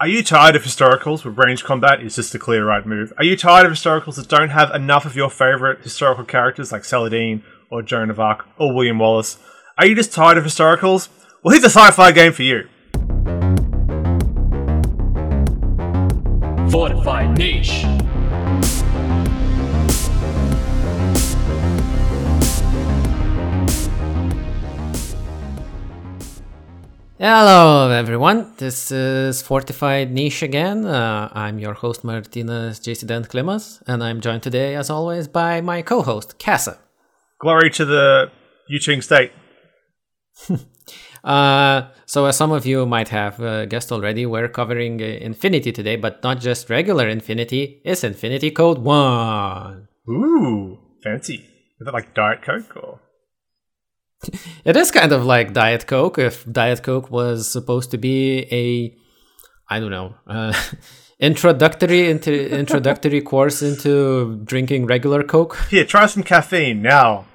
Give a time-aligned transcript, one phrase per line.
[0.00, 3.12] Are you tired of historicals where range combat is just a clear right move?
[3.18, 6.86] Are you tired of historicals that don't have enough of your favourite historical characters like
[6.86, 9.36] Saladin or Joan of Arc or William Wallace?
[9.76, 11.10] Are you just tired of historicals?
[11.42, 12.66] Well, here's a sci-fi game for you.
[16.70, 17.84] Fortified niche.
[27.22, 28.54] Hello, everyone.
[28.56, 30.86] This is Fortified Niche again.
[30.86, 35.82] Uh, I'm your host, Martinez JC Klimas, and I'm joined today, as always, by my
[35.82, 36.78] co host, Kassa.
[37.38, 38.30] Glory to the
[38.70, 39.32] Yu Jing state.
[41.22, 45.72] uh, so, as some of you might have uh, guessed already, we're covering uh, Infinity
[45.72, 49.88] today, but not just regular Infinity, it's Infinity Code 1.
[50.08, 51.44] Ooh, fancy.
[51.80, 53.00] Is it like Diet Coke or?
[54.64, 56.18] it is kind of like Diet Coke.
[56.18, 58.96] If Diet Coke was supposed to be a,
[59.68, 60.52] I don't know, uh,
[61.20, 65.56] introductory into introductory course into drinking regular Coke.
[65.70, 67.26] Here, try some caffeine now.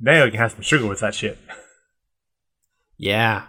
[0.00, 1.38] Now you can have some sugar with that shit.
[2.96, 3.44] Yeah.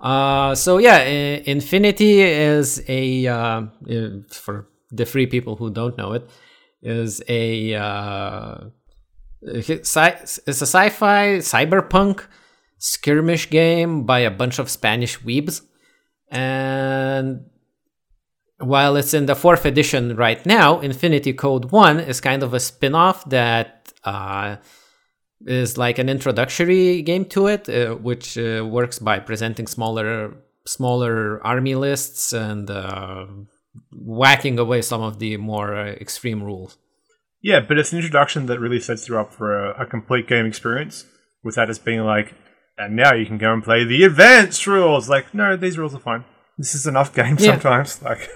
[0.00, 3.62] Uh, so yeah, Infinity is a uh,
[4.30, 6.30] for the free people who don't know it
[6.82, 8.58] is a uh,
[9.46, 12.24] it's a sci-fi cyberpunk
[12.78, 15.62] skirmish game by a bunch of Spanish weebs,
[16.30, 17.46] and
[18.58, 22.60] while it's in the fourth edition right now, Infinity Code One is kind of a
[22.60, 24.56] spin-off that uh,
[25.46, 31.44] is like an introductory game to it, uh, which uh, works by presenting smaller smaller
[31.46, 33.26] army lists and uh,
[33.92, 36.78] whacking away some of the more uh, extreme rules.
[37.46, 40.46] Yeah, but it's an introduction that really sets you up for a, a complete game
[40.46, 41.04] experience
[41.44, 42.34] without us being like,
[42.76, 45.08] and now you can go and play the advanced rules.
[45.08, 46.24] Like, no, these rules are fine.
[46.58, 47.52] This is enough game yeah.
[47.52, 48.02] sometimes.
[48.08, 48.28] Like,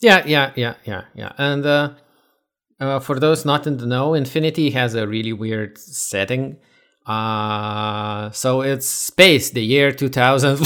[0.00, 1.30] yeah, yeah, yeah, yeah, yeah.
[1.38, 1.90] And uh,
[2.80, 6.56] uh, for those not in the know, Infinity has a really weird setting.
[7.06, 10.58] Uh, so it's space, the year 2000.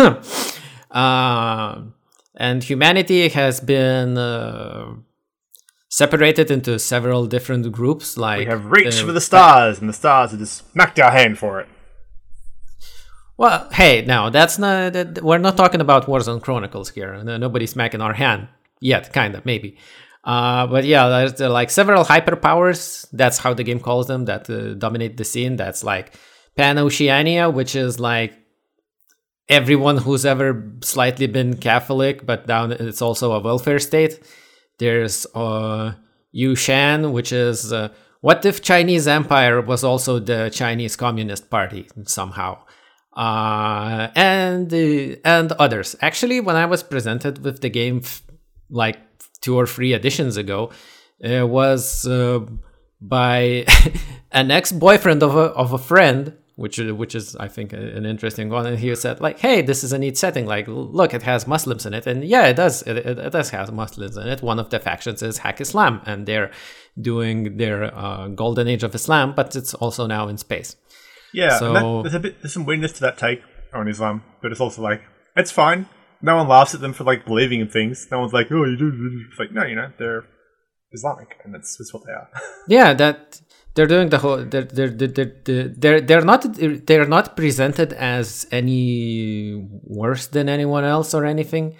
[0.90, 1.82] uh,
[2.36, 4.94] and humanity has been uh,
[5.92, 8.16] separated into several different groups.
[8.16, 11.10] Like we have reached uh, for the stars, and the stars have just smacked our
[11.10, 11.68] hand for it.
[13.36, 14.94] Well, hey, now that's not.
[14.94, 17.22] That, we're not talking about Warzone Chronicles here.
[17.22, 18.48] Nobody's smacking our hand
[18.80, 19.76] yet, kind of, maybe.
[20.24, 23.06] Uh, but yeah, there's uh, like several hyperpowers.
[23.12, 25.56] That's how the game calls them that uh, dominate the scene.
[25.56, 26.14] That's like
[26.56, 28.32] Pan Oceania, which is like
[29.48, 34.20] everyone who's ever slightly been Catholic, but down it's also a welfare state.
[34.82, 35.92] There's uh,
[36.34, 42.58] Yushan, which is uh, what if Chinese Empire was also the Chinese Communist Party somehow,
[43.16, 45.94] uh, and uh, and others.
[46.00, 48.24] Actually, when I was presented with the game f-
[48.70, 48.98] like
[49.40, 50.72] two or three editions ago,
[51.20, 52.40] it was uh,
[53.00, 53.64] by
[54.32, 58.66] an ex-boyfriend of a of a friend which which is I think an interesting one.
[58.66, 60.46] And he said like, "Hey, this is a neat setting.
[60.46, 62.82] Like, look, it has Muslims in it, and yeah, it does.
[62.82, 64.42] It, it, it does have Muslims in it.
[64.42, 66.52] One of the factions is Haqqislam, and they're
[67.00, 70.76] doing their uh, golden age of Islam, but it's also now in space.
[71.34, 73.42] Yeah, so that, there's a bit there's some weirdness to that take
[73.74, 75.02] on Islam, but it's also like
[75.34, 75.86] it's fine.
[76.20, 78.06] No one laughs at them for like believing in things.
[78.12, 78.92] No one's like, "Oh, you do."
[79.28, 80.22] It's like, no, you know, they're
[80.92, 82.28] Islamic, and that's, that's what they are.
[82.68, 83.31] yeah, that
[83.74, 86.46] they're doing the whole they're they're they're they're, they're not
[86.86, 91.76] they're not presented as any worse than anyone else or anything.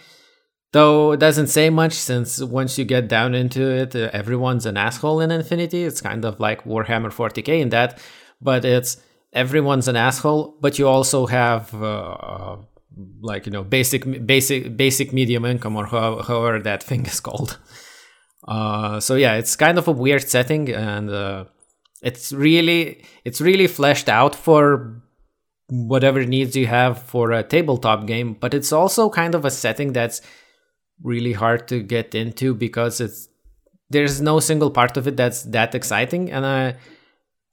[0.72, 4.78] Though it doesn't say much since once you get down into it uh, everyone's an
[4.78, 5.84] asshole in infinity.
[5.84, 8.00] It's kind of like warhammer 40k in that
[8.41, 8.97] but it's
[9.34, 12.56] everyone's an asshole but you also have uh,
[13.20, 17.58] like you know basic basic basic medium income or however, however that thing is called.
[18.48, 21.44] Uh, so yeah it's kind of a weird setting and uh,
[22.02, 25.02] it's really it's really fleshed out for
[25.68, 29.92] whatever needs you have for a tabletop game, but it's also kind of a setting
[29.92, 30.20] that's
[31.02, 33.28] really hard to get into because it's
[33.88, 36.31] there's no single part of it that's that exciting.
[36.31, 36.76] And I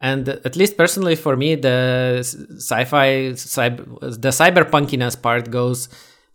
[0.02, 5.90] and at least personally for me the sci-fi cyber, the cyberpunkiness part goes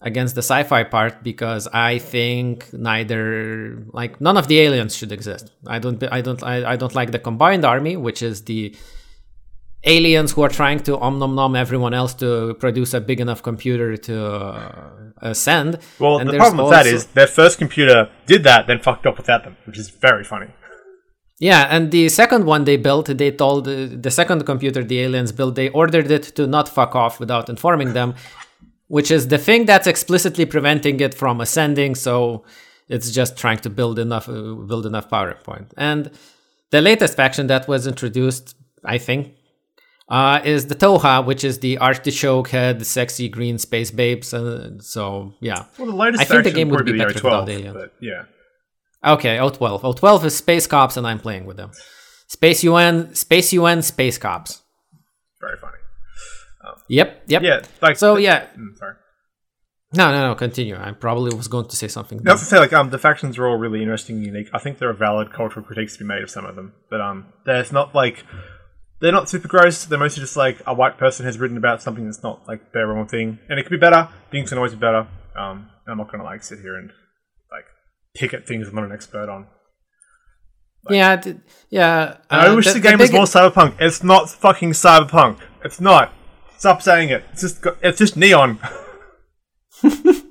[0.04, 5.50] against the sci-fi part because I think neither like none of the aliens should exist.
[5.66, 8.76] I don't I don't I, I don't like the combined army, which is the
[9.84, 13.42] aliens who are trying to om nom nom everyone else to produce a big enough
[13.42, 14.90] computer to uh,
[15.22, 15.78] ascend.
[15.98, 19.16] Well, and the problem with that is their first computer did that, then fucked up
[19.16, 20.48] without them, which is very funny.
[21.40, 25.32] Yeah, and the second one they built, they told uh, the second computer the aliens
[25.32, 28.14] built, they ordered it to not fuck off without informing them
[28.96, 31.92] which is the thing that's explicitly preventing it from ascending.
[32.06, 32.44] So
[32.94, 35.68] it's just trying to build enough uh, build enough power point.
[35.76, 36.02] And
[36.70, 38.54] the latest faction that was introduced,
[38.84, 39.20] I think,
[40.08, 44.32] uh, is the Tohaa, which is the artichoke head, sexy green space babes.
[44.32, 47.54] Uh, so yeah, Well, the latest I think the game would be better without O12,
[47.54, 47.90] aliens.
[48.00, 48.22] yeah.
[49.14, 49.82] Okay, O12.
[49.82, 51.70] O12 is Space Cops, and I'm playing with them.
[52.28, 54.62] Space UN, Space UN, Space Cops.
[56.88, 57.42] Yep, yep.
[57.42, 58.94] Yeah, like So the- yeah, Mm, sorry.
[59.94, 60.34] no, no, no.
[60.34, 60.76] Continue.
[60.76, 62.20] I probably was going to say something.
[62.26, 64.48] I have to say, like, um, the factions are all really interesting and unique.
[64.52, 67.00] I think there are valid cultural critiques to be made of some of them, but
[67.00, 68.24] um, there's not like
[69.00, 69.84] they're not super gross.
[69.84, 72.96] They're mostly just like a white person has written about something that's not like their
[72.96, 74.08] own thing, and it could be better.
[74.30, 75.06] Things can always be better.
[75.36, 76.90] Um, I'm not gonna like sit here and
[77.50, 77.64] like
[78.14, 79.46] pick at things I'm not an expert on.
[80.90, 81.36] yeah, th-
[81.70, 82.18] yeah.
[82.30, 83.76] I uh, wish the, game big- was more cyberpunk.
[83.80, 85.38] It's not fucking cyberpunk.
[85.64, 86.12] It's not.
[86.58, 87.24] Stop saying it.
[87.32, 88.58] It's just it's just neon.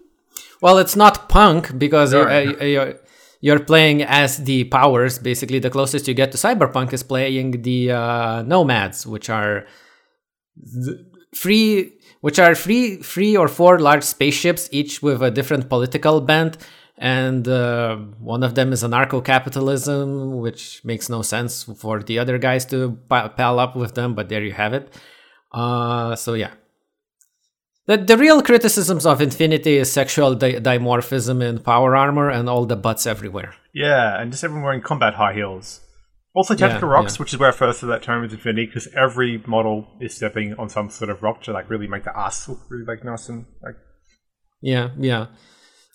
[0.62, 2.62] Well, it's not punk because you're, Right.
[2.62, 2.96] uh, you're
[3.42, 5.20] you're playing as the powers.
[5.20, 9.66] Basically, the closest you get to cyberpunk is playing the uh, nomads, which are
[11.36, 11.92] free,
[12.22, 16.56] which are free, three or four large spaceships, each with a different political bent.
[16.98, 22.66] And uh, one of them is anarcho-capitalism, which makes no sense for the other guys
[22.68, 24.14] to pal up with them.
[24.14, 24.94] But there you have it.
[25.54, 26.52] Uh, so yeah,
[27.86, 32.66] the, the real criticisms of Infinity is sexual di- dimorphism in power armor and all
[32.66, 33.54] the butts everywhere.
[33.74, 35.82] Yeah, and just everyone wearing combat high heels.
[36.36, 37.20] Also, tactical Yeah, rocks, yeah.
[37.20, 40.56] which is where I first saw that term with Infinity, because every model is stepping
[40.56, 43.30] on some sort of rock to like really make the ass look really like nice
[43.30, 43.76] and like.
[44.62, 45.28] Yeah, yeah.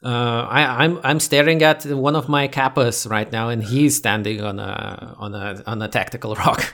[0.04, 4.40] Uh, I, I'm I'm staring at one of my kappas right now, and he's standing
[4.40, 6.72] on a on a on a tactical rock.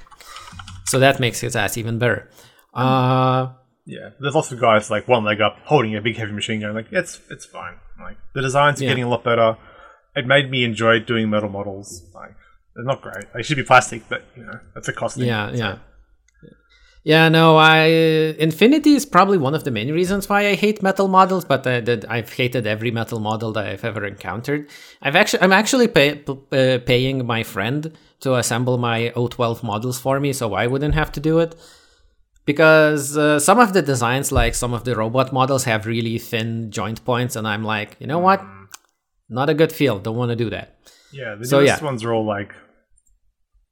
[0.84, 2.28] so that makes his ass even better.
[2.74, 3.52] Uh,
[3.86, 6.74] Yeah, there's lots of guys like one leg up, holding a big heavy machine gun.
[6.74, 7.74] Like it's it's fine.
[8.00, 8.90] Like the designs are Yeah.
[8.90, 9.56] getting a lot better.
[10.16, 12.02] It made me enjoy doing metal models.
[12.14, 12.34] Like
[12.74, 13.26] they're not great.
[13.34, 15.16] They should be plastic, but you know that's a cost.
[15.16, 15.26] thing.
[15.26, 15.76] yeah, yeah.
[17.06, 17.84] Yeah, no, I
[18.38, 21.82] Infinity is probably one of the main reasons why I hate metal models, but uh,
[21.82, 24.70] that I've hated every metal model that I've ever encountered.
[25.02, 29.98] I've actually, I'm actually pay, p- uh, paying my friend to assemble my O12 models
[30.00, 31.54] for me, so I wouldn't have to do it.
[32.46, 36.70] Because uh, some of the designs, like some of the robot models, have really thin
[36.70, 38.44] joint points, and I'm like, you know what?
[39.30, 39.98] Not a good feel.
[39.98, 40.76] Don't want to do that.
[41.12, 41.84] Yeah, the So, newest yeah.
[41.84, 42.52] ones are all like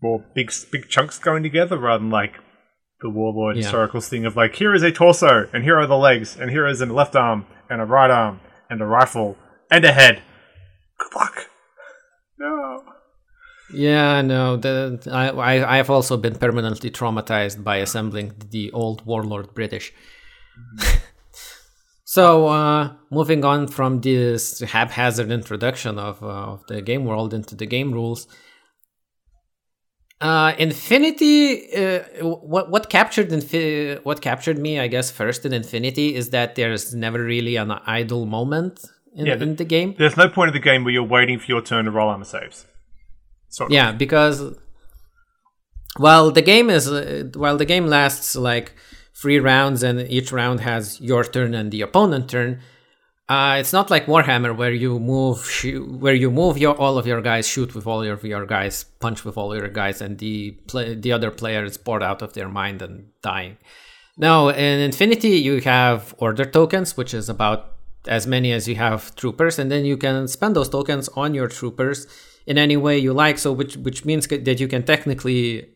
[0.03, 2.35] more big big chunks going together rather than like
[3.03, 3.65] the warlord Yeah.
[3.71, 6.67] historicals thing of like here is a torso and here are the legs and here
[6.67, 8.41] is a left arm and a right arm
[8.71, 9.37] and a rifle
[9.71, 10.23] and a head.
[10.99, 11.37] Good luck.
[12.39, 12.79] No.
[13.73, 19.55] Yeah, no, the, I, I, I've also been permanently traumatized by assembling the old warlord
[19.55, 19.93] British.
[22.05, 27.55] so, uh, moving on from this haphazard introduction of, uh, of the game world into
[27.55, 28.27] the game rules,
[30.21, 31.75] uh, Infinity.
[31.75, 36.55] Uh, what what captured Infi- what captured me, I guess, first in Infinity is that
[36.55, 38.85] there's never really an idle moment
[39.17, 39.97] in, Yeah, the- in the game.
[39.99, 42.25] There's no point in the game where you're waiting for your turn to roll armor
[42.25, 42.67] saves.
[43.53, 43.71] Sort.
[43.71, 44.57] Yeah, because
[45.99, 48.73] while the game is uh, while the game lasts like
[49.15, 52.63] three rounds and each round has your turn and the opponent turn,
[53.29, 55.39] uh, it's not like Warhammer where you move
[56.01, 59.23] where you move your all of your guys, shoot with all of your guys, punch
[59.23, 62.49] with all your guys, and the play, the other player is bored out of their
[62.49, 63.59] mind and dying.
[64.17, 67.75] Now in Infinity you have order tokens, which is about
[68.09, 71.49] as many as you have troopers, and then you can spend those tokens on your
[71.49, 72.07] troopers
[72.47, 73.39] in any way you like.
[73.39, 75.69] So which which means that you can technically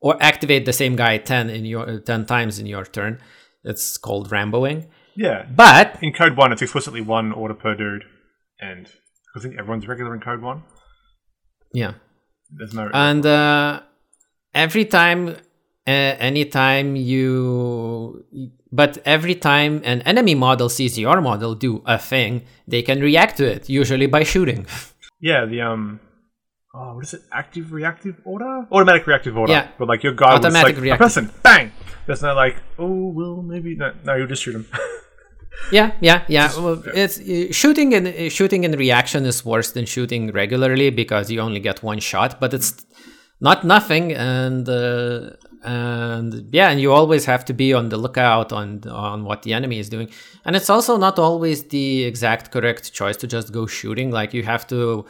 [0.00, 3.20] or activate the same guy ten in your ten times in your turn.
[3.64, 4.86] It's called Ramboing.
[5.14, 5.46] Yeah.
[5.54, 8.04] But In Code 1, it's explicitly one order per dude.
[8.58, 8.88] And
[9.36, 10.62] I think everyone's regular in Code 1.
[11.74, 11.92] yeah,
[12.50, 12.90] There's no.
[12.92, 13.80] and uh,
[14.54, 15.28] every time,
[15.86, 18.24] uh, anytime you,
[18.72, 23.36] but every time an enemy model sees your model do a thing, they can react
[23.36, 24.66] to it, usually by shooting.
[25.22, 26.00] Yeah, the um,
[26.74, 27.22] oh, what is it?
[27.32, 29.52] Active reactive order, automatic reactive order.
[29.52, 29.68] Yeah.
[29.78, 30.92] but like your guy was like reactive.
[30.92, 31.72] a person, bang.
[32.06, 34.66] There's no like, oh, well, maybe no, no, you'll just shoot him.
[35.70, 36.50] Yeah, yeah, yeah.
[36.56, 41.30] Well, it's uh, shooting and uh, shooting in reaction is worse than shooting regularly because
[41.30, 42.84] you only get one shot, but it's
[43.40, 45.30] not nothing, and uh,
[45.64, 49.52] and yeah, and you always have to be on the lookout on on what the
[49.52, 50.10] enemy is doing,
[50.44, 54.10] and it's also not always the exact correct choice to just go shooting.
[54.10, 55.06] Like you have to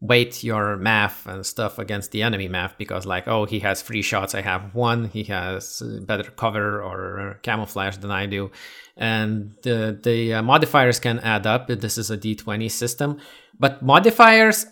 [0.00, 4.02] weight your math and stuff against the enemy math because like oh he has three
[4.02, 5.08] shots i have one.
[5.08, 8.50] He has better cover or camouflage than i do.
[8.96, 11.68] And the, the uh, modifiers can add up.
[11.68, 13.18] This is a d20 system.
[13.58, 14.66] But modifiers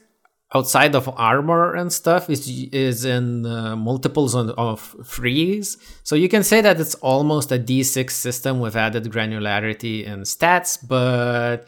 [0.55, 6.29] outside of armor and stuff is is in uh, multiples of, of threes so you
[6.29, 11.67] can say that it's almost a d6 system with added granularity and stats but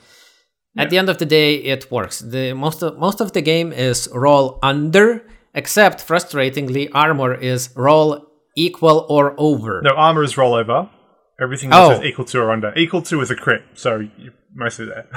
[0.78, 2.20] at the end of the day, it works.
[2.20, 8.26] The most of, most of the game is roll under, except frustratingly, armor is roll
[8.56, 9.82] equal or over.
[9.82, 10.88] No, armor is roll over.
[11.40, 12.00] Everything else oh.
[12.00, 12.72] is equal to or under.
[12.76, 15.08] Equal to is a crit, so you're mostly there.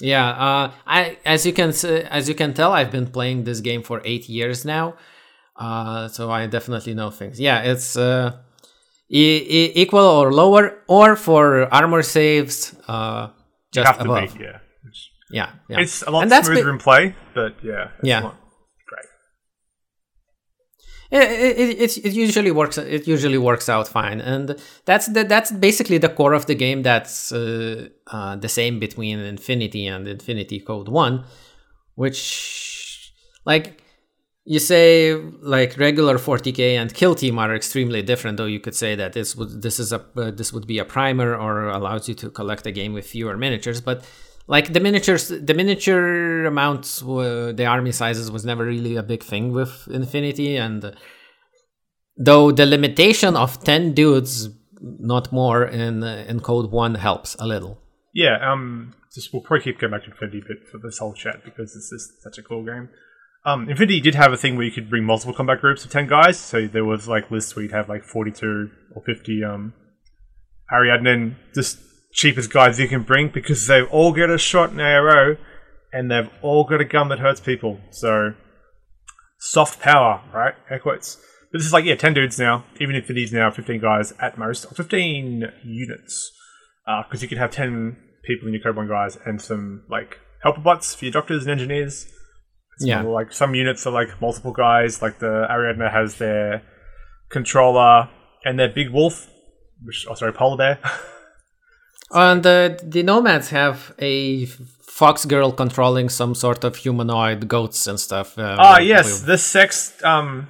[0.00, 1.70] Yeah, uh, I as you can
[2.10, 4.94] as you can tell, I've been playing this game for eight years now,
[5.56, 7.38] uh, so I definitely know things.
[7.40, 8.36] Yeah, it's uh,
[9.10, 13.28] e- e- equal or lower, or for armor saves, uh,
[13.72, 14.36] just above.
[14.38, 14.58] Be, yeah.
[15.30, 15.80] Yeah, yeah.
[15.80, 18.20] It's a lot and smoother be- in play, but yeah, yeah.
[18.22, 18.32] great.
[21.10, 22.76] It, it, it, usually works.
[22.76, 26.82] It usually works out fine, and that's the, that's basically the core of the game.
[26.82, 31.24] That's uh, uh, the same between Infinity and Infinity Code One,
[31.94, 33.14] which
[33.46, 33.82] like
[34.44, 38.94] you say like regular 40k and kill team are extremely different though you could say
[38.94, 42.14] that this would this is a uh, this would be a primer or allows you
[42.14, 44.04] to collect a game with fewer miniatures but
[44.48, 49.22] like the miniatures the miniature amounts were, the army sizes was never really a big
[49.22, 50.96] thing with infinity and
[52.16, 54.48] though the limitation of 10 dudes
[54.80, 57.80] not more in in code 1 helps a little
[58.12, 61.44] yeah um just we'll probably keep going back to infinity bit for this whole chat
[61.44, 62.88] because it's is such a cool game
[63.44, 66.06] um, Infinity did have a thing where you could bring multiple combat groups of 10
[66.06, 66.38] guys.
[66.38, 69.72] So there was like lists where you'd have like 42 or 50 um,
[70.70, 71.78] Ariadna just
[72.12, 75.38] cheapest guys you can bring because they've all get a shot in ARO
[75.92, 77.80] and they've all got a gun that hurts people.
[77.90, 78.34] So
[79.38, 80.54] soft power, right?
[80.70, 81.16] Air quotes.
[81.50, 84.12] But this is like, yeah, 10 dudes now, even if it is now 15 guys
[84.20, 86.32] at most, or 15 units.
[86.84, 90.18] Because uh, you could have 10 people in your Code 1 guys and some like
[90.42, 92.06] helper bots for your doctors and engineers.
[92.76, 93.02] It's yeah.
[93.02, 96.62] More, like some units are like multiple guys, like the Ariadna has their
[97.30, 98.08] controller
[98.44, 99.28] and their big wolf,
[99.82, 100.78] which, oh, sorry, polar bear.
[102.10, 104.46] And the the nomads have a
[104.98, 108.38] fox girl controlling some sort of humanoid goats and stuff.
[108.38, 110.02] Uh, ah, yes, the sex.
[110.02, 110.48] Um,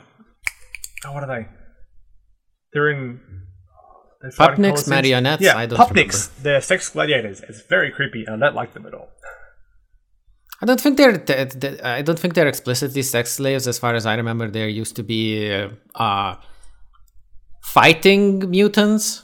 [1.05, 1.49] oh, what are they?
[2.73, 3.21] They're in.
[4.37, 5.43] Pupniks, marionettes.
[5.43, 6.31] Yeah, I don't Pupniks.
[6.31, 6.43] Remember.
[6.43, 7.41] They're sex gladiators.
[7.41, 9.11] It's very creepy, and I don't like them at all.
[10.61, 11.23] I don't think they're.
[11.85, 14.49] I don't think they're explicitly sex slaves, as far as I remember.
[14.49, 16.37] There used to be uh, uh
[17.63, 19.23] fighting mutants.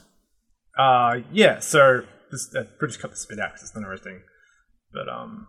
[0.79, 1.59] Uh, yeah.
[1.59, 4.23] So this, uh, just cut the spit out because it's not interesting.
[4.93, 5.47] But um.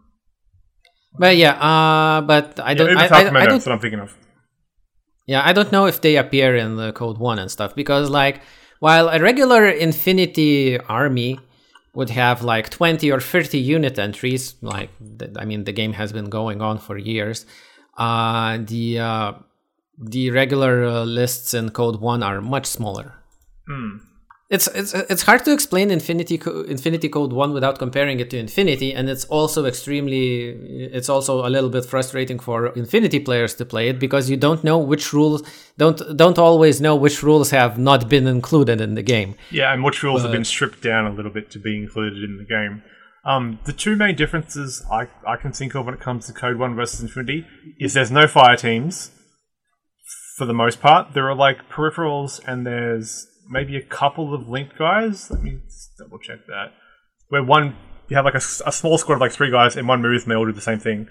[1.18, 2.90] But yeah, uh, but I don't.
[2.90, 4.16] Yeah, I, I, I, don't what I'm thinking of.
[5.28, 8.42] Yeah, I don't know if they appear in the Code One and stuff because, like,
[8.80, 11.40] while a regular Infinity army
[11.94, 14.90] would have like 20 or 30 unit entries, like,
[15.38, 17.46] I mean, the game has been going on for years.
[17.98, 19.34] Uh, the uh,
[19.98, 23.14] the regular uh, lists in Code One are much smaller.
[23.68, 24.05] Hmm
[24.48, 28.38] it's it's it's hard to explain Infinity Co- Infinity Code One without comparing it to
[28.38, 30.50] Infinity, and it's also extremely
[30.94, 34.64] it's also a little bit frustrating for Infinity players to play it because you don't
[34.64, 35.42] know which rules
[35.80, 39.36] don't don't always know which rules have not been included in the game.
[39.50, 42.24] Yeah, and which rules but, have been stripped down a little bit to be included
[42.24, 42.84] in the game.
[43.26, 46.58] Um, the two main differences I, I can think of when it comes to Code
[46.58, 47.48] One versus Infinity
[47.80, 49.10] is there's no fire teams
[50.38, 51.14] for the most part.
[51.16, 55.30] There are like peripherals and there's maybe a couple of linked guys.
[55.30, 55.60] Let me
[55.98, 56.74] double check that.
[57.30, 57.76] Where one
[58.10, 60.32] you have like a, a, small squad of like three guys and one moves and
[60.32, 61.08] they all do the same thing,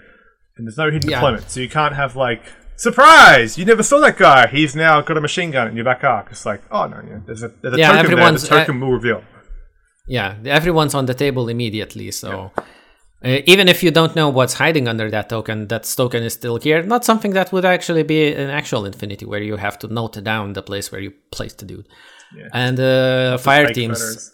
[0.57, 1.17] and there's no hidden yeah.
[1.17, 2.41] deployment, so you can't have like
[2.77, 3.57] surprise.
[3.57, 4.47] You never saw that guy.
[4.47, 6.27] He's now got a machine gun in your back arc.
[6.31, 8.59] It's like oh no, yeah, there's a there's a yeah, token everyone's, there.
[8.59, 9.23] The token uh, will reveal.
[10.07, 12.11] Yeah, everyone's on the table immediately.
[12.11, 12.51] So.
[12.55, 12.63] Yeah.
[13.23, 16.57] Uh, even if you don't know what's hiding under that token, that token is still
[16.57, 16.83] here.
[16.83, 20.53] Not something that would actually be an actual Infinity, where you have to note down
[20.53, 21.87] the place where you placed the dude.
[22.33, 22.47] Yeah.
[22.53, 24.31] And uh, fire teams.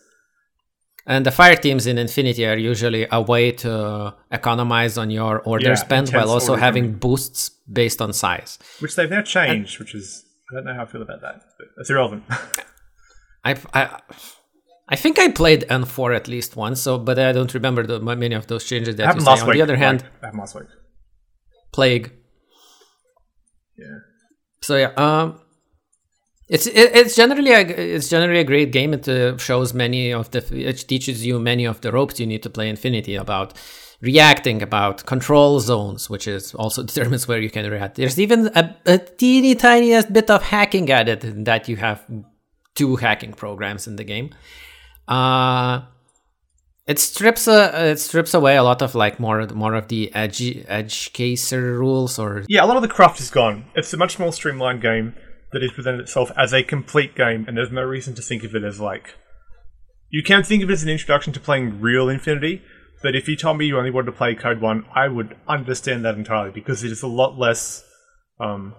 [1.08, 5.70] And the fire teams in Infinity are usually a way to economize on your order
[5.70, 8.60] yeah, spend while also having boosts based on size.
[8.80, 11.42] Which they've now changed, and, which is I don't know how I feel about that,
[11.58, 12.24] but that's irrelevant.
[13.44, 14.00] I, I
[14.92, 18.36] I think I played N4 at least once, so but I don't remember the, many
[18.36, 19.32] of those changes that you say.
[19.32, 19.56] On week.
[19.56, 20.66] the other hand, I have last week.
[21.72, 22.12] Plague.
[23.78, 23.86] Yeah.
[24.62, 25.40] So yeah, um,
[26.52, 28.94] it's it, it's generally a it's generally a great game.
[28.94, 30.40] It uh, shows many of the
[30.70, 33.54] it teaches you many of the ropes you need to play Infinity about
[34.02, 37.96] reacting about control zones, which is also determines where you can react.
[37.96, 42.06] There's even a, a teeny tiniest bit of hacking added that you have
[42.76, 44.32] two hacking programs in the game.
[45.08, 45.84] Uh,
[46.86, 50.42] it strips uh, it strips away a lot of like more more of the edge
[50.68, 53.68] edge caser rules or Yeah, a lot of the craft is gone.
[53.74, 55.16] It's a much more streamlined game
[55.52, 58.56] that has presented itself as a complete game, and there's no reason to think of
[58.56, 59.16] it as like.
[60.10, 62.62] You can think of it as an introduction to playing real Infinity,
[63.02, 66.06] but if you told me you only wanted to play Code 1, I would understand
[66.06, 67.84] that entirely because it is a lot less
[68.40, 68.76] um,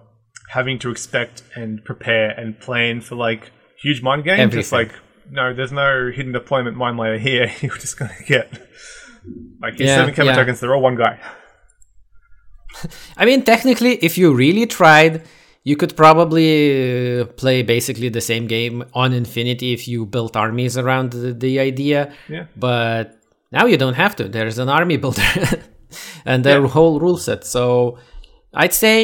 [0.49, 3.51] having to expect and prepare and plan for like
[3.81, 4.55] huge mind games.
[4.55, 4.95] It's Everything.
[4.95, 7.51] like, no, there's no hidden deployment mind layer here.
[7.61, 8.51] You're just going to get.
[9.61, 10.39] Like, Yeah, seven camera yeah.
[10.39, 11.19] tokens, they're all one guy.
[13.17, 15.23] I mean, technically, if you really tried,
[15.63, 20.77] you could probably uh, play basically the same game on Infinity if you built armies
[20.77, 22.11] around the, the idea.
[22.29, 22.45] Yeah.
[22.55, 23.17] But
[23.51, 24.27] now you don't have to.
[24.27, 25.21] There's an army builder
[26.25, 26.67] and their Yeah.
[26.67, 27.45] whole rule set.
[27.45, 27.97] So
[28.55, 28.97] I'd say,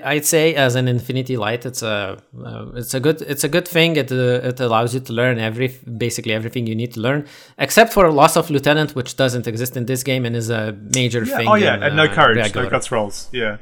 [0.00, 3.48] uh, I'd say, as an Infinity Light, it's a, uh, it's a good, it's a
[3.48, 3.96] good thing.
[3.96, 7.26] It, uh, it allows you to learn every, basically everything you need to learn,
[7.58, 11.24] except for loss of lieutenant, which doesn't exist in this game and is a major
[11.24, 11.36] Yeah.
[11.36, 11.48] thing.
[11.48, 12.64] Oh yeah, in, and no uh, courage, regular.
[12.64, 13.28] no guts rolls.
[13.32, 13.58] Yeah.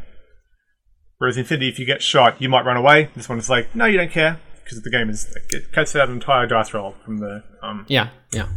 [1.19, 3.09] Whereas Infinity, if you get shot, you might run away.
[3.15, 5.95] This one is like, no, you don't care because the game is like, it cuts
[5.95, 8.49] out an entire dice roll from the um, Yeah, yeah.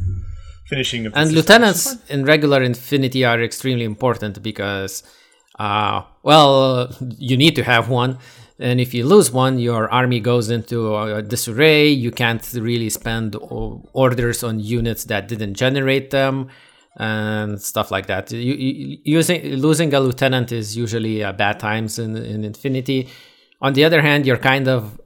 [0.67, 5.03] finishing of the And lieutenants in regular Infinity are extremely important because,
[5.59, 8.17] uh, well, you need to have one.
[8.59, 11.89] And if you lose one, your army goes into uh, disarray.
[11.89, 16.49] You can't really spend orders on units that didn't generate them
[16.97, 18.31] and stuff like that.
[18.31, 23.07] You, you, using losing a lieutenant is usually bad times in, in Infinity.
[23.61, 24.99] On the other hand, you're kind of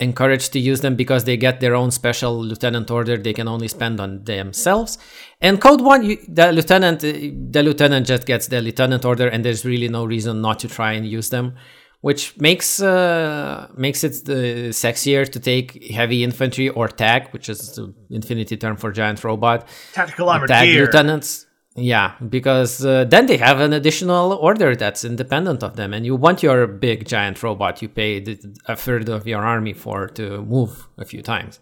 [0.00, 3.66] encouraged to use them because they get their own special lieutenant order they can only
[3.66, 4.96] spend on themselves
[5.40, 9.64] and code one you, the lieutenant the lieutenant just gets the lieutenant order and there's
[9.64, 11.52] really no reason not to try and use them
[12.00, 17.74] which makes uh, makes it the sexier to take heavy infantry or tag which is
[17.76, 20.84] the infinity term for giant robot tactical armored tag gear.
[20.84, 26.04] lieutenants yeah because uh, then they have an additional order that's independent of them and
[26.06, 30.42] you want your big giant robot you paid a third of your army for to
[30.44, 31.60] move a few times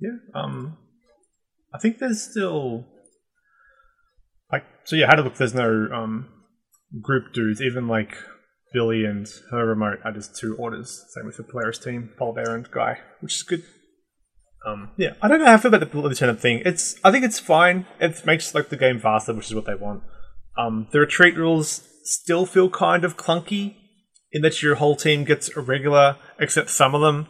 [0.00, 0.18] Yeah.
[0.34, 0.76] Um,
[1.74, 2.84] I think there's still
[4.52, 4.96] like so.
[4.96, 5.36] Yeah, how to look?
[5.36, 6.28] There's no um
[7.00, 7.60] group dudes.
[7.62, 8.14] Even like
[8.74, 11.06] Billy and her remote are just two orders.
[11.08, 13.62] Same with the Polaris team, Polar Bear and Guy, which is good.
[14.66, 16.60] Um, yeah, I don't know how I feel about the lieutenant thing.
[16.66, 17.86] It's I think it's fine.
[18.00, 20.02] It makes like the game faster, which is what they want.
[20.58, 23.76] Um, the retreat rules still feel kind of clunky
[24.32, 27.28] in that your whole team gets irregular, except some of them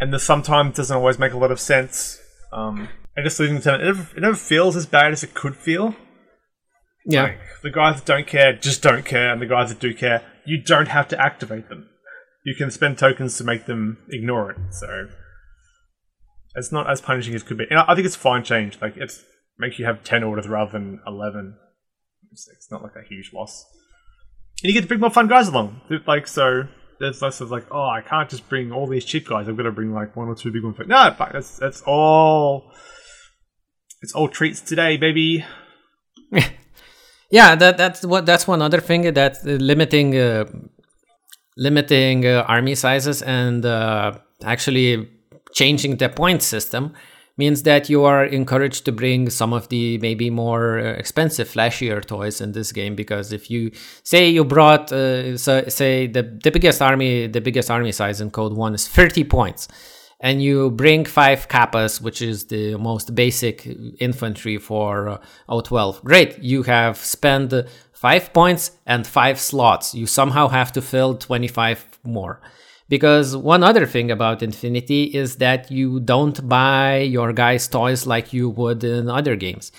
[0.00, 2.20] and the sometimes doesn't always make a lot of sense.
[2.52, 5.56] Um, and just losing lieutenant, it never, it never feels as bad as it could
[5.56, 5.94] feel.
[7.04, 9.92] yeah Like the guys that don't care just don't care, and the guys that do
[9.92, 11.88] care, you don't have to activate them.
[12.44, 14.56] You can spend tokens to make them ignore it.
[14.70, 15.08] So
[16.54, 17.66] it's not as punishing as could be.
[17.70, 18.78] And I think it's fine change.
[18.80, 19.12] Like it
[19.58, 21.56] makes you have ten orders rather than eleven.
[22.32, 23.64] It's, not like a huge loss.
[24.62, 25.80] And you get to bring more fun guys along.
[26.06, 26.64] Like so,
[27.00, 29.48] there's less of like, oh, I can't just bring all these cheap guys.
[29.48, 30.76] I've got to bring like one or two big ones.
[30.86, 32.72] No, fuck, that's that's all.
[34.00, 35.44] It's all treats today, baby.
[37.30, 40.44] yeah that that's what that's one other thing that limiting uh,
[41.56, 44.12] limiting uh, army sizes and uh,
[44.44, 45.08] actually
[45.52, 46.94] changing the point system
[47.36, 52.04] means that you are encouraged to bring some of the maybe more uh, expensive flashier
[52.04, 53.70] toys in this game because if you
[54.02, 58.30] say you brought uh, so, say the, the biggest army the biggest army size in
[58.30, 59.68] code 1 is 30 points
[60.20, 63.66] and you bring five kappas, which is the most basic
[64.00, 66.02] infantry for uh, O12.
[66.02, 67.52] Great, you have spent
[67.92, 69.94] five points and five slots.
[69.94, 72.40] You somehow have to fill 25 more.
[72.88, 78.32] Because one other thing about Infinity is that you don't buy your guys' toys like
[78.32, 79.72] you would in other games.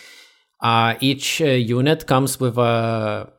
[0.62, 3.32] Uh, each uh, unit comes with a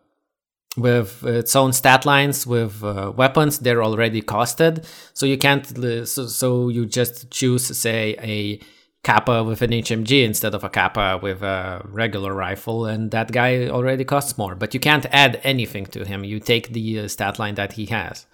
[0.77, 5.67] with its own stat lines with uh, weapons they're already costed so you can't
[6.07, 8.61] so, so you just choose say a
[9.03, 13.67] kappa with an hmg instead of a kappa with a regular rifle and that guy
[13.69, 17.39] already costs more but you can't add anything to him you take the uh, stat
[17.39, 18.27] line that he has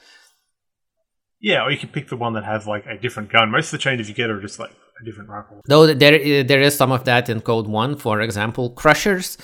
[1.40, 3.50] Yeah, or you can pick the one that has like a different gun.
[3.50, 5.60] Most of the changes you get are just like a different rifle.
[5.66, 7.96] Though there there is some of that in Code One.
[7.96, 9.36] For example, crushers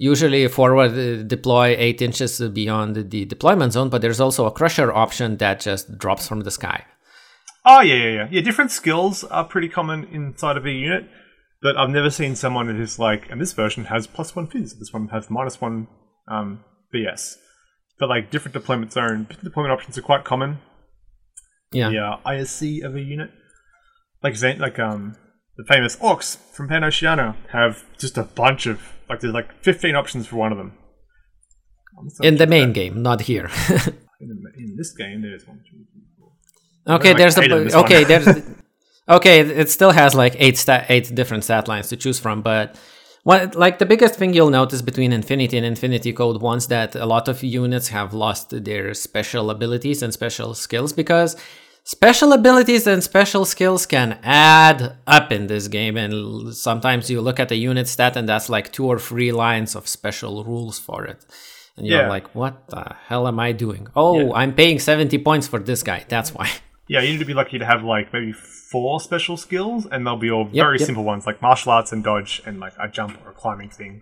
[0.00, 4.90] usually forward uh, deploy eight inches beyond the deployment zone, but there's also a crusher
[4.90, 6.86] option that just drops from the sky.
[7.66, 8.28] Oh yeah, yeah, yeah.
[8.30, 11.04] Yeah, different skills are pretty common inside of a unit.
[11.62, 14.94] But I've never seen someone who's like, and this version has plus one phys, this
[14.94, 15.88] one has minus one
[16.26, 17.36] um, BS.
[17.98, 20.58] But like different deployment zone, different deployment options are quite common.
[21.72, 21.90] Yeah.
[21.90, 23.30] The uh, ISC of a unit,
[24.22, 25.16] like like um
[25.58, 26.82] the famous orcs from Pan
[27.52, 28.80] have just a bunch of
[29.10, 30.72] like there's like 15 options for one of them.
[32.22, 33.50] In the main check game, not here.
[34.20, 36.94] in, the- in this game, there's one, two, three, four.
[36.96, 38.08] okay, like there's eight in a this okay, one.
[38.08, 38.28] there's
[39.08, 39.40] okay.
[39.40, 42.78] It still has like eight stat eight different stat lines to choose from, but
[43.24, 47.04] what like the biggest thing you'll notice between Infinity and Infinity Code one's that a
[47.04, 51.36] lot of units have lost their special abilities and special skills because
[51.96, 57.40] special abilities and special skills can add up in this game and sometimes you look
[57.40, 61.04] at the unit stat and that's like two or three lines of special rules for
[61.04, 61.18] it
[61.76, 62.08] and you're Yeah.
[62.16, 64.32] like what the hell am i doing oh Yeah.
[64.40, 66.48] i'm paying 70 points for this guy that's why
[66.92, 68.32] Yeah, you need to be lucky to have like maybe
[68.72, 70.86] four special skills, and they'll be all Yep, very yep.
[70.88, 73.92] simple ones like martial arts and dodge, and like a jump or a climbing thing,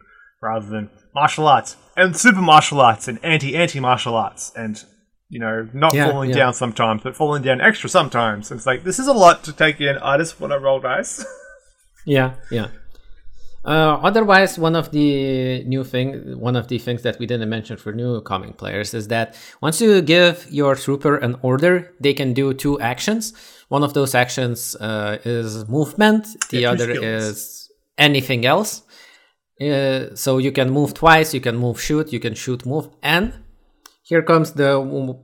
[0.40, 4.74] rather than martial arts and super martial arts and anti anti martial arts, and
[5.30, 6.36] you know not Yeah, falling yeah.
[6.36, 8.50] down sometimes, but falling down extra sometimes.
[8.50, 9.96] It's like this is a lot to take in.
[9.98, 11.24] I just want to roll dice.
[12.06, 12.68] Yeah, yeah.
[13.64, 17.76] Uh, otherwise, one of the new thing, one of the things that we didn't mention
[17.76, 22.32] for new coming players is that once you give your trooper an order, they can
[22.32, 23.34] do two actions.
[23.68, 26.28] One of those actions uh, is movement.
[26.50, 27.04] The Yeah, other skills.
[27.04, 28.82] is anything else.
[29.60, 31.34] Uh, so you can move twice.
[31.34, 32.10] You can move, shoot.
[32.12, 33.34] You can shoot, move, and
[34.08, 34.72] here comes the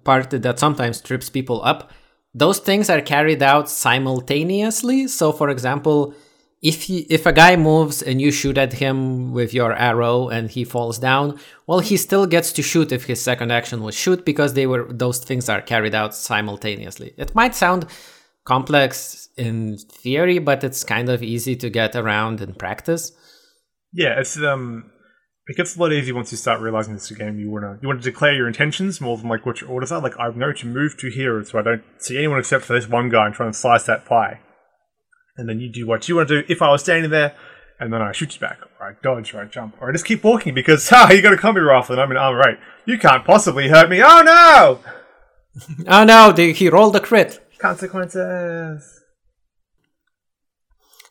[0.05, 1.91] part that sometimes trips people up.
[2.35, 5.09] Those things are carried out simultaneously.
[5.09, 6.15] So, for example,
[6.61, 10.51] if he, if a guy moves and you shoot at him with your ARO and
[10.51, 14.23] he falls down, well, he still gets to shoot if his second action was shoot
[14.27, 17.15] because they were those things are carried out simultaneously.
[17.17, 17.87] It might sound
[18.45, 23.13] complex in theory, but it's kind of easy to get around in practice.
[23.95, 24.91] yeah, it's um.
[25.47, 27.39] It gets a lot easier once you start realizing this is a game.
[27.39, 30.01] You wanna you want to declare your intentions more than like what your orders are.
[30.01, 32.89] Like I'm going to move to here, so I don't see anyone except for this
[32.89, 34.41] one guy and try and slice that pie.
[35.37, 36.47] And then you do what you want to do.
[36.49, 37.35] If I was standing there,
[37.79, 40.07] and then I shoot you back, or I dodge, or I jump, or I just
[40.07, 42.59] keep walking because ha, you got a combi rifle and I'm in armor eight.
[42.87, 44.01] You can't possibly hurt me.
[44.03, 44.81] Oh no!
[45.87, 47.41] Oh no, the, he rolled a crit.
[47.59, 49.04] Consequences.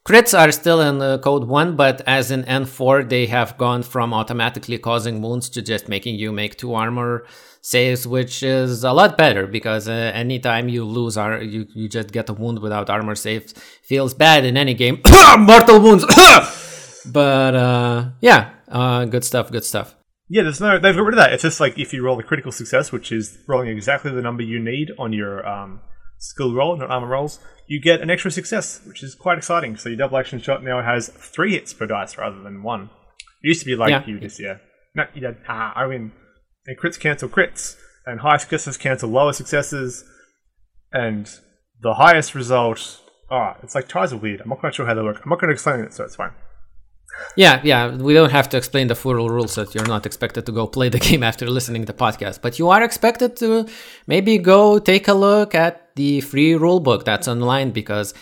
[0.06, 4.14] Crits are still in uh, code 1, but as in N4, they have gone from
[4.14, 7.26] automatically causing wounds to just making you make two armor
[7.62, 12.12] saves, which is a lot better because uh, anytime you lose, ar- you, you just
[12.12, 13.54] get a wound without armor saves.
[13.82, 15.00] Feels bad in any game.
[15.40, 16.04] Mortal wounds!
[17.06, 19.96] but uh, yeah, uh, good stuff, good stuff.
[20.28, 20.80] Yeah, there's no.
[20.80, 21.32] They've got rid of that.
[21.32, 24.44] It's just like if you roll a critical success, which is rolling exactly the number
[24.44, 25.80] you need on your um,
[26.24, 29.78] skill roll, not armor rolls, you get an extra success, which is quite exciting.
[29.78, 32.90] So your double action shot now has three hits per dice rather than one.
[33.44, 34.06] It used to be like Yeah.
[34.06, 34.58] you just yeah,
[34.96, 36.12] no, you had, ah, I mean,
[36.66, 40.04] and crits cancel crits, and high successes cancel lower successes,
[40.92, 41.30] and
[41.82, 43.00] the highest result.
[43.32, 44.42] Ah, it's like ties are weird.
[44.42, 45.22] I'm not quite sure how they work.
[45.24, 46.32] I'm not going to explain it, so it's fine.
[47.36, 50.52] Yeah, yeah, we don't have to explain the full rules that you're not expected to
[50.52, 53.68] go play the game after listening to the podcast, but you are expected to
[54.06, 58.14] maybe go take a look at the free rulebook that's online because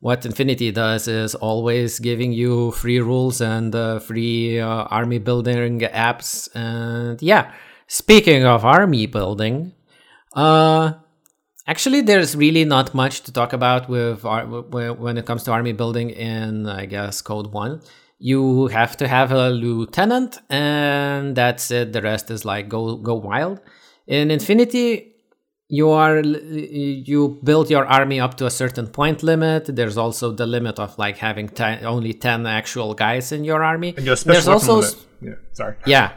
[0.00, 5.80] what Infinity does is always giving you free rules and uh, free uh, army building
[5.80, 6.48] apps.
[6.54, 7.52] And yeah,
[7.86, 9.72] speaking of army building,
[10.34, 10.94] uh,
[11.68, 15.50] Actually, there's really not much to talk about with ar- when when it comes to
[15.50, 17.80] army building in, I guess, Code One.
[18.18, 21.92] You have to have a lieutenant, and that's it.
[21.92, 23.60] The rest is like go go wild.
[24.06, 25.12] In Infinity,
[25.68, 29.66] you are you build your army up to a certain point limit.
[29.74, 33.92] There's also the limit of like having ten, only ten actual guys in your army.
[33.96, 35.06] And your special There's weapon also limit.
[35.20, 35.76] yeah, sorry.
[35.86, 36.12] yeah.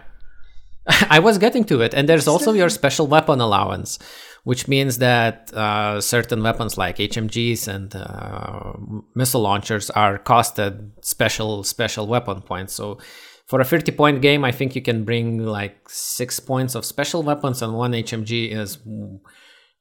[1.10, 1.94] I was getting to it.
[1.94, 4.00] And there's also your special weapon allowance,
[4.44, 8.74] which means that uh, certain weapons like HMGs and uh,
[9.16, 12.74] missile launchers are costed special special weapon points.
[12.74, 13.00] So
[13.48, 17.24] for a 50 point game, I think you can bring like six points of special
[17.24, 18.78] weapons, and one HMG is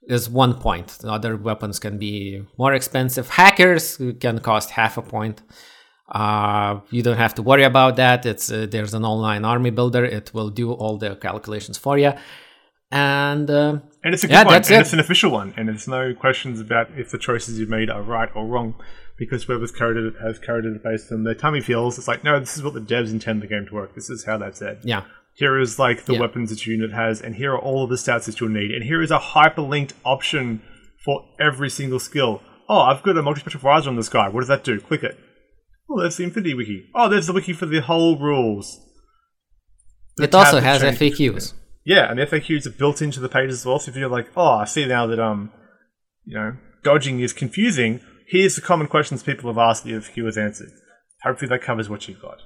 [0.08, 0.88] is one point.
[1.00, 3.28] The other weapons can be more expensive.
[3.28, 5.42] Hackers can cost half a point.
[6.08, 8.24] Uh, you don't have to worry about that.
[8.24, 10.04] It's uh, there's an online army builder.
[10.04, 12.14] It will do all the calculations for you.
[12.90, 14.80] And uh, And it's a good Yeah, one, that's and it.
[14.82, 18.02] it's an official one, and there's no questions about if the choices you've made are
[18.02, 18.74] right or wrong,
[19.18, 21.98] because whoever's coded it has coded it based on their tummy feels.
[21.98, 23.94] It's like, no, this is what the devs intend the game to work.
[23.96, 24.78] This is how they've said.
[24.84, 25.02] yeah,
[25.34, 26.20] Here is like the Yeah.
[26.20, 28.70] weapons that your unit has, and here are all of the stats that you'll need,
[28.70, 30.62] and here is a hyperlinked option
[31.04, 32.40] for every single skill.
[32.68, 34.28] Oh, I've got a multi-special visor on this guy.
[34.28, 34.78] What does that do?
[34.80, 35.18] Click it.
[35.90, 36.84] Oh, there's the Infinity Wiki.
[36.94, 38.78] Oh, there's the wiki for the whole rules.
[40.18, 40.82] The it also has.
[40.82, 41.54] FAQs.
[41.88, 43.78] Yeah, and FAQs are built into the pages as well.
[43.78, 45.50] So if you're like, oh, I see now that um,
[46.26, 48.00] you know, dodging is confusing.
[48.26, 50.68] Here's the common questions people have asked the FAQ has answered.
[51.22, 52.42] Hopefully, that covers what you've got.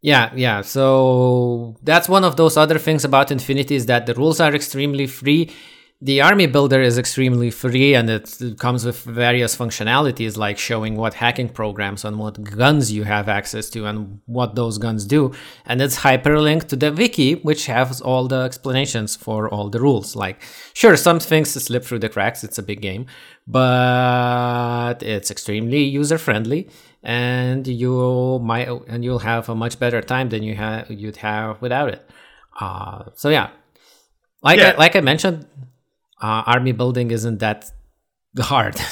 [0.00, 0.60] Yeah, yeah.
[0.60, 5.08] So that's one of those other things about Infinity is that the rules are extremely
[5.08, 5.50] free.
[6.04, 11.14] The army builder is extremely free and it comes with various functionalities like showing what
[11.14, 15.32] hacking programs and what guns you have access to and what those guns do.
[15.64, 20.16] And it's hyperlinked to the wiki, which has all the explanations for all the rules.
[20.16, 20.42] Like,
[20.74, 22.42] sure, some things slip through the cracks.
[22.42, 23.06] It's a big game,
[23.46, 26.68] but it's extremely user friendly
[27.04, 31.62] and you might and you'll have a much better time than you have you'd have
[31.62, 32.10] without it.
[32.60, 33.50] Uh, so yeah,
[34.42, 34.70] like Yeah.
[34.70, 35.46] I, like I mentioned,
[36.22, 37.70] uh, army building isn't that
[38.40, 38.76] hard.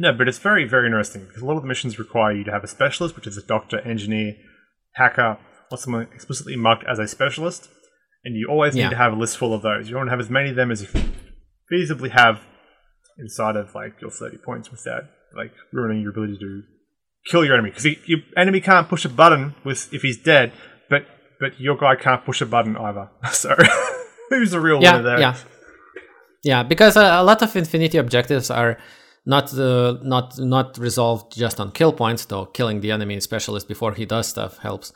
[0.00, 2.52] No, but it's very, very interesting because a lot of the missions require you to
[2.52, 4.36] have a specialist, which is a doctor, engineer,
[4.92, 5.38] hacker,
[5.72, 7.68] or someone explicitly marked as a specialist.
[8.24, 8.84] And you always Yeah.
[8.84, 9.88] need to have a list full of those.
[9.88, 10.88] You don't want to have as many of them as you
[11.72, 12.42] feasibly have
[13.18, 15.02] inside of like your 30 points without
[15.36, 16.62] like ruining your ability to
[17.28, 17.70] kill your enemy.
[17.70, 20.52] Because your enemy can't push a button with if he's dead,
[20.88, 21.06] but
[21.40, 23.10] but your guy can't push a button either.
[23.32, 23.56] So
[24.30, 25.20] who's the real yeah, winner there?
[25.20, 25.36] yeah,
[26.42, 26.62] yeah.
[26.62, 28.78] Because a, a lot of Infinity objectives are
[29.26, 33.92] not uh, not not resolved just on kill points, though killing the enemy specialist before
[33.92, 34.92] he does stuff helps.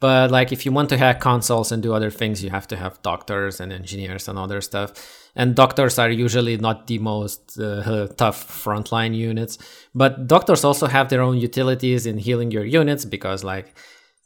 [0.00, 2.76] But like if you want to hack consoles and do other things, you have to
[2.76, 4.92] have doctors and engineers and other stuff.
[5.36, 9.58] And doctors are usually not the most uh, tough frontline units.
[9.94, 13.74] But doctors also have their own utilities in healing your units because like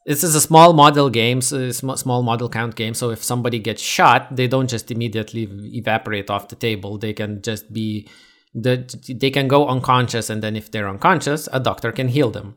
[0.07, 2.95] this is a small model game, so sm- small model count game.
[2.95, 5.49] So if somebody gets shot, they don't just immediately
[5.81, 6.99] evaporate off the table.
[6.99, 8.09] They can just be
[8.55, 8.77] the
[9.23, 12.57] they can go unconscious, and then if they're unconscious, a doctor can heal them.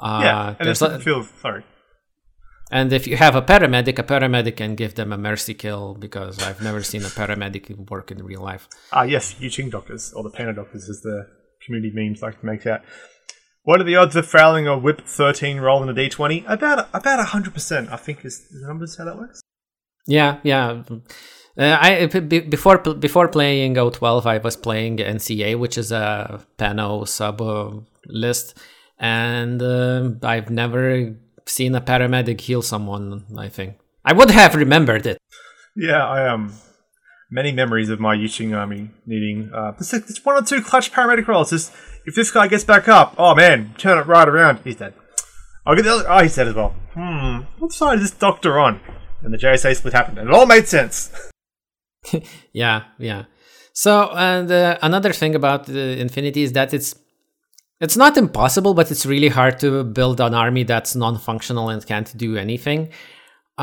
[0.00, 1.62] Uh, Yeah, and there's a- feel sorry.
[2.72, 6.42] and if you have a paramedic, a paramedic can give them a mercy kill because
[6.42, 8.66] I've never seen a paramedic work in real life.
[8.92, 11.26] Ah, yes, Yu Jing doctors, or the Panda doctors, as the
[11.64, 12.80] community memes like to make out.
[13.64, 16.44] What are the odds of fouling a WIP 13 roll in a d20?
[16.48, 19.40] About about 100%, I think, is the numbers how that works.
[20.06, 20.82] Yeah, yeah.
[21.56, 26.44] Uh, I b- b- before before playing O12, I was playing NCA, which is a
[26.58, 27.70] Pano sub uh,
[28.06, 28.58] list,
[28.98, 31.14] and uh, I've never
[31.46, 33.24] seen a paramedic heal someone.
[33.38, 35.18] I think I would have remembered it.
[35.76, 36.52] Yeah, I um
[37.32, 41.26] many memories of my Yu Jing army needing uh just one or two clutch paramedic
[41.26, 41.50] rolls.
[41.50, 41.72] Just
[42.04, 44.94] if this guy gets back up, oh man, turn it right around, he's dead.
[45.66, 46.04] I'll get the other.
[46.08, 46.74] Oh, he's dead as well.
[46.94, 48.80] Hmm, what side is this doctor on?
[49.22, 51.10] And the JSA split happened, and it all made sense.
[52.52, 53.26] Yeah, yeah.
[53.72, 56.96] So, and uh, another thing about uh, Infinity is that it's
[57.80, 62.16] it's not impossible, but it's really hard to build an army that's non-functional and can't
[62.16, 62.90] do anything.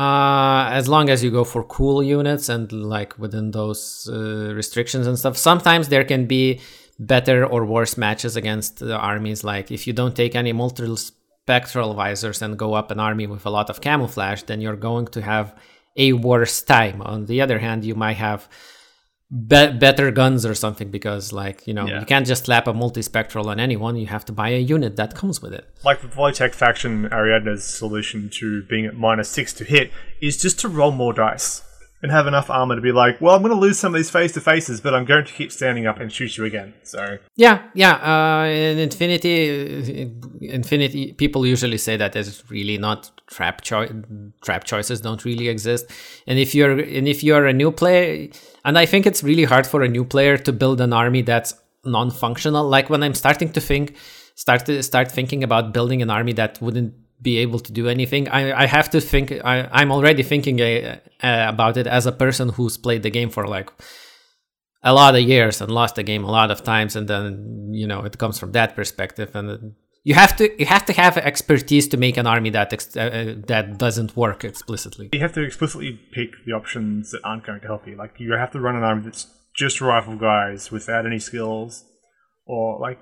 [0.00, 5.06] Uh, as long as you go for cool units and like within those uh, restrictions
[5.06, 5.36] and stuff.
[5.36, 6.60] Sometimes there can be
[6.98, 9.44] better or worse matches against the armies.
[9.44, 13.44] Like if you don't take any multiple spectral visors and go up an army with
[13.44, 15.54] a lot of camouflage, then you're going to have
[15.96, 17.02] a worse time.
[17.02, 18.48] On the other hand, you might have
[19.30, 22.00] be- better guns or something because, like, you know, Yeah.
[22.00, 23.96] you can't just slap a multispectral on anyone.
[23.96, 25.66] You have to buy a unit that comes with it.
[25.84, 30.58] like the Volytech faction, Ariadna's solution to being at minus six to hit is just
[30.60, 31.62] to roll more dice
[32.02, 34.10] and have enough armor to be like, well, I'm going to lose some of these
[34.10, 36.72] face to faces, but I'm going to keep standing up and shoot you again.
[36.82, 37.96] So Yeah, yeah.
[37.96, 40.08] Uh, in Infinity, uh,
[40.40, 43.92] Infinity, people usually say that there's really not trap choice.
[44.42, 45.90] Trap choices don't really exist.
[46.26, 48.28] And if you're and if you're a new player,
[48.64, 51.54] and I think it's really hard for a new player to build an army that's
[51.84, 52.66] non-functional.
[52.68, 53.96] Like when I'm starting to think,
[54.34, 58.28] start to start thinking about building an army that wouldn't be able to do anything.
[58.28, 59.32] I, I have to think.
[59.44, 63.30] I, I'm already thinking uh, uh, about it as a person who's played the game
[63.30, 63.70] for like
[64.82, 67.86] a lot of years and lost the game a lot of times and then you
[67.86, 71.86] know it comes from that perspective and you have to you have to have expertise
[71.86, 75.42] to make an army that ex- uh, uh, that doesn't work explicitly you have to
[75.42, 77.96] explicitly pick the options that aren't going to help you.
[77.96, 81.84] Like you have to run an army that's just rifle guys without any skills,
[82.46, 82.98] or like,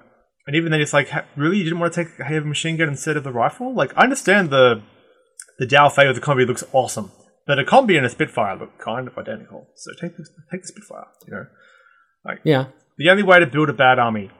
[0.48, 2.88] and even then it's like, really, you didn't want to take a heavy machine gun
[2.88, 3.74] instead of the rifle?
[3.74, 4.82] Like, I understand the
[5.58, 7.12] the Dow Fei with the combi looks awesome,
[7.46, 9.66] but a combi and a Spitfire look kind of identical.
[9.76, 11.06] So take the take the Spitfire.
[11.26, 11.46] You know,
[12.24, 12.64] Like, yeah
[12.96, 14.30] the only way to build a bad army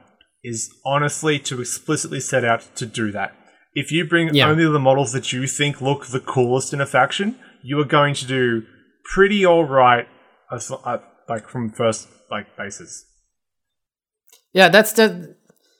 [0.43, 3.33] is honestly to explicitly set out to do that.
[3.73, 4.49] If you bring Yeah.
[4.49, 8.15] only the models that you think look the coolest in a faction, you are going
[8.15, 8.63] to do
[9.13, 10.07] pretty all right,
[10.51, 10.97] as, uh,
[11.29, 13.05] like from first like bases.
[14.53, 15.35] yeah that's the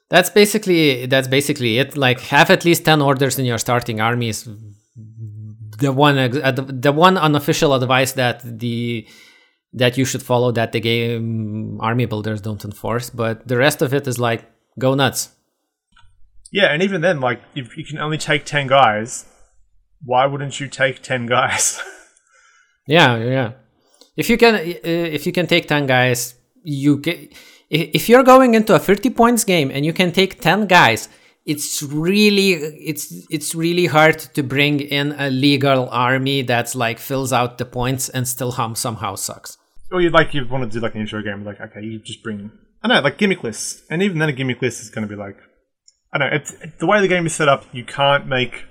[0.09, 1.95] That's basically that's basically it.
[1.95, 4.49] Like have at least ten orders in your starting army is
[5.79, 9.07] the one uh, the, the one unofficial advice that the
[9.73, 13.09] that you should follow that the game army builders don't enforce.
[13.09, 15.29] But the rest of it is like go nuts.
[16.51, 19.25] Yeah, and even then, like if you can only take ten guys,
[20.03, 21.79] why wouldn't you take ten guys?
[22.87, 23.51] yeah, yeah.
[24.17, 27.31] If you can, uh, if you can take ten guys, you get
[27.69, 31.09] if you're going into a 30 points game and you can take 10 guys
[31.49, 37.33] it's really it's it's really hard to bring in a legal army that's like fills
[37.33, 39.57] out the points and still hum somehow sucks.
[39.91, 42.21] Or you'd like you want to do like an intro game like okay you just
[42.21, 42.51] bring
[42.83, 45.19] i know like gimmick lists and even then a gimmick list is going to be
[45.19, 45.37] like
[46.13, 48.65] i know it's the way the game is set up you can't make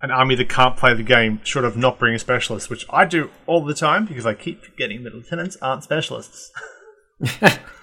[0.00, 3.30] an army that can't play the game short of not bringing specialists which i do
[3.46, 6.52] all the time because i keep forgetting that lieutenants aren't specialists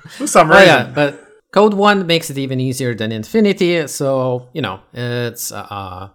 [0.09, 0.63] For some reason.
[0.63, 5.51] Oh, yeah, but Code 1 makes it even easier than Infinity, so, you know, it's
[5.51, 6.11] a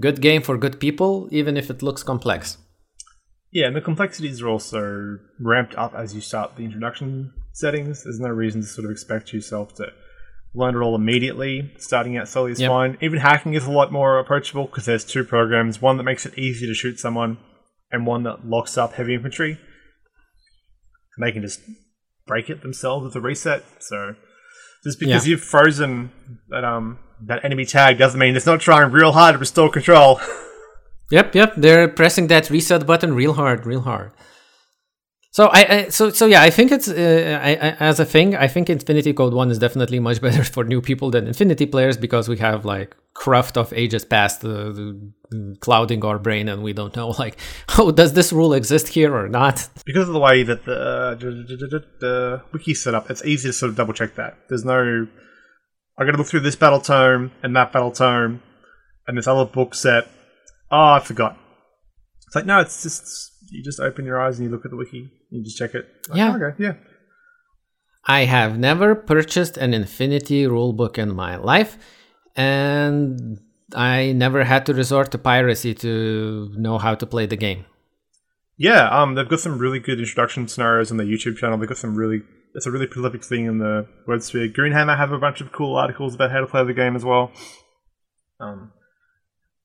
[0.00, 2.58] good game for good people, even if it looks complex.
[3.52, 8.04] Yeah, and the complexities are also ramped up as you start the introduction settings.
[8.04, 9.92] There's no reason to sort of expect yourself to
[10.54, 11.70] learn it all immediately.
[11.76, 12.70] Starting out slowly is yep.
[12.70, 12.96] fine.
[13.02, 16.38] Even hacking is a lot more approachable because there's two programs one that makes it
[16.38, 17.36] easy to shoot someone,
[17.90, 19.58] and one that locks up heavy infantry.
[21.16, 21.60] And they can just
[22.26, 23.64] break it themselves with a reset.
[23.80, 24.14] So
[24.84, 25.32] just because yeah.
[25.32, 26.10] you've frozen
[26.48, 30.20] that um that enemy tag doesn't mean it's not trying real hard to restore control.
[31.10, 31.54] yep, yep.
[31.56, 34.12] They're pressing that reset button real hard, real hard.
[35.32, 38.36] So I, I, so so yeah, I think it's uh, I, I, as a thing.
[38.36, 41.96] I think Infinity Code One is definitely much better for new people than Infinity players
[41.96, 45.12] because we have like craft of ages past the,
[45.60, 47.38] clouding our brain and we don't know like
[47.78, 49.68] oh does this rule exist here or not?
[49.86, 53.76] Because of the way that the, uh, wiki set up it's easy to sort of
[53.76, 54.36] double check that.
[54.50, 55.08] There's no
[55.98, 58.42] i gotta look through this battle tome and that battle tome
[59.06, 60.04] and this other book set.
[60.70, 61.38] Oh i forgot.
[62.26, 64.76] It's like no it's just you just open your eyes and you look at the
[64.76, 66.74] wiki you just check it like, yeah oh, okay yeah
[68.04, 71.78] i have never purchased an infinity rulebook in my life
[72.36, 73.38] and
[73.74, 77.64] I never had to resort to piracy to know how to play the game.
[78.56, 81.58] Yeah, um, they've got some really good introduction scenarios on their YouTube channel.
[81.58, 82.22] They've got some really,
[82.54, 84.48] it's a really prolific thing in the web sphere.
[84.48, 87.32] Goonhammer have a bunch of cool articles about how to play the game as well.
[88.38, 88.72] Um,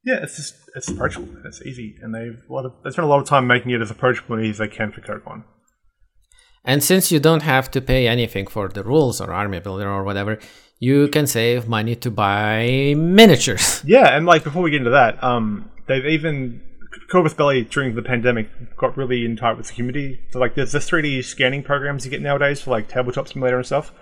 [0.03, 1.27] yeah, it's just it's approachable.
[1.45, 3.81] It's easy, and they've a lot of they spent a lot of time making it
[3.81, 5.43] as approachable and easy as they can for Code One.
[6.67, 10.03] And since you don't have to pay anything for the rules or army builder or
[10.03, 10.37] whatever,
[10.79, 13.81] you can save money to buy miniatures.
[13.85, 16.61] Yeah, and like before we get into that, um, they've even
[17.09, 20.19] Corvus Belli during the pandemic got really in tight with the community.
[20.31, 23.65] So like there's the 3D scanning programs you get nowadays for like tabletop simulator and
[23.65, 23.93] stuff.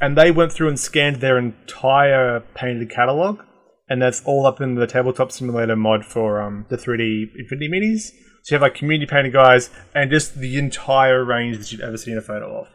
[0.00, 3.40] And they went through and scanned their entire painted catalog,
[3.88, 8.10] and that's all up in the tabletop simulator mod for um, the 3D Infinity Minis.
[8.46, 11.96] So you have like community painted guys and just the entire range that you've ever
[11.96, 12.68] seen a photo of.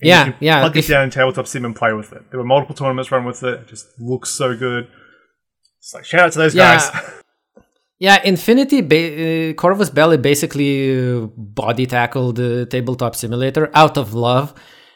[0.00, 0.60] And yeah, yeah.
[0.60, 2.22] Plug it down in tabletop sim and play with it.
[2.30, 3.60] There were multiple tournaments run with it.
[3.60, 4.88] It just looks so good.
[5.78, 6.78] It's like shout out to those yeah.
[6.78, 7.12] guys.
[7.98, 14.14] yeah, Infinity ba- uh, Corvus Belli basically uh, body tackled the tabletop simulator out of
[14.14, 14.54] love.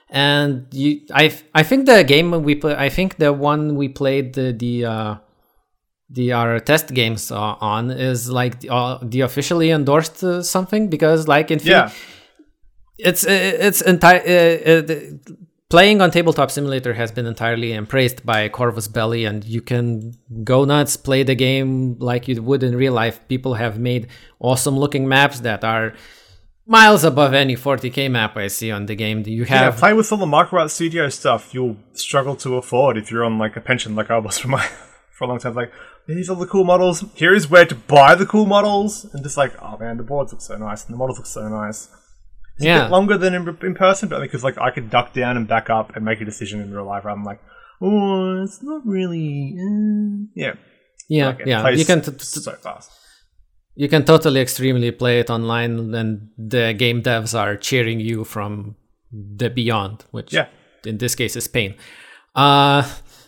[0.08, 4.32] And you, I, I think the game we play, I think the one we played
[4.32, 5.14] the the uh,
[6.12, 10.88] the our test games uh, on is like the, uh, the officially endorsed uh, something
[10.88, 11.90] because like in Yeah.
[12.98, 14.96] it's it's entire uh, uh,
[15.70, 20.12] playing on tabletop simulator has been entirely embraced by corvus belli and you can
[20.44, 23.16] go nuts play the game like you would in real life.
[23.28, 25.94] People have made awesome looking maps that are
[26.66, 29.22] miles above any 40k map i see on the game.
[29.26, 31.54] You have yeah, play with all the micro art studio stuff.
[31.54, 34.66] You'll struggle to afford if you're on like a pension like i was for my
[35.10, 35.54] for a long time.
[35.54, 35.72] Like
[36.08, 39.52] these are the cool models here's where to buy the cool models and just like
[39.62, 41.88] oh man the boards look so nice and the models look so nice
[42.56, 42.80] it's yeah.
[42.80, 45.48] a bit longer than in, in person, but because like I could duck down and
[45.48, 47.04] back up and make a decision in real life.
[47.06, 47.40] I'm like,
[47.80, 50.54] oh, it's not really, uh, yeah,
[51.08, 51.68] yeah, like yeah.
[51.70, 52.90] You can t- t- so fast.
[53.74, 58.76] You can totally extremely play it online, and the game devs are cheering you from
[59.10, 60.48] the beyond, which yeah.
[60.84, 61.74] in this case is pain.
[62.34, 62.82] Uh,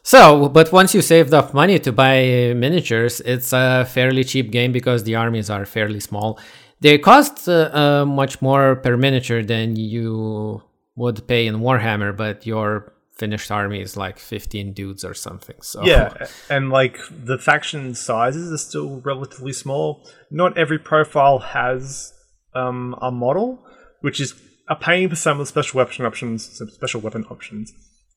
[0.05, 4.71] so, but once you saved up money to buy miniatures, it's a fairly cheap game
[4.71, 6.39] because the armies are fairly small
[6.85, 10.63] they cost uh, uh, much more per miniature than you
[10.97, 15.57] would pay in Warhammer, but your finished army is like 15 dudes or something.
[15.63, 20.07] So yeah, and like the faction sizes are still relatively small.
[20.31, 22.13] Not every profile has
[22.55, 23.65] um, a model,
[24.03, 24.35] which is
[24.69, 26.59] a pain for some of the special weapon options.
[26.59, 27.73] Some special weapon options.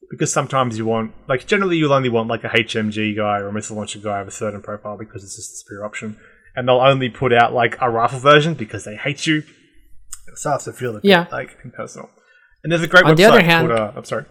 [0.09, 3.53] Because sometimes you want like generally you'll only want like a HMG guy or a
[3.53, 6.17] missile launcher guy of a certain profile because it's just a superior option,
[6.55, 9.37] and they'll only put out like a rifle version because they hate you.
[10.27, 11.25] It starts to feel a bit Yeah.
[11.31, 12.09] like impersonal.
[12.63, 14.25] And there's a great On website the other hand- called, uh, I'm sorry.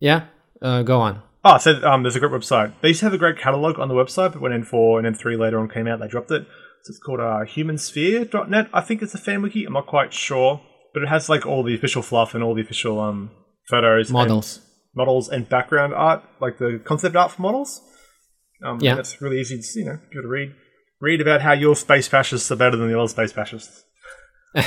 [0.00, 0.26] Yeah,
[0.62, 1.22] uh, go on.
[1.44, 2.72] Oh, so um, there's a great website.
[2.82, 5.38] They used to have a great catalog on the website, but when N4 and N3
[5.38, 6.42] later on came out, they dropped it.
[6.82, 8.68] So it's called uh, humansphere.net.
[8.72, 9.64] I think it's a fan wiki.
[9.64, 10.60] I'm not quite sure,
[10.94, 13.30] but it has like all the official fluff and all the official um,
[13.70, 14.60] photos, and Models.
[14.94, 17.80] models, and background art, like the concept art for models.
[18.64, 18.98] Um, Yeah.
[18.98, 20.50] it's really easy to you know give it a read.
[21.00, 23.84] Read about how your space fascists are better than the other space fascists.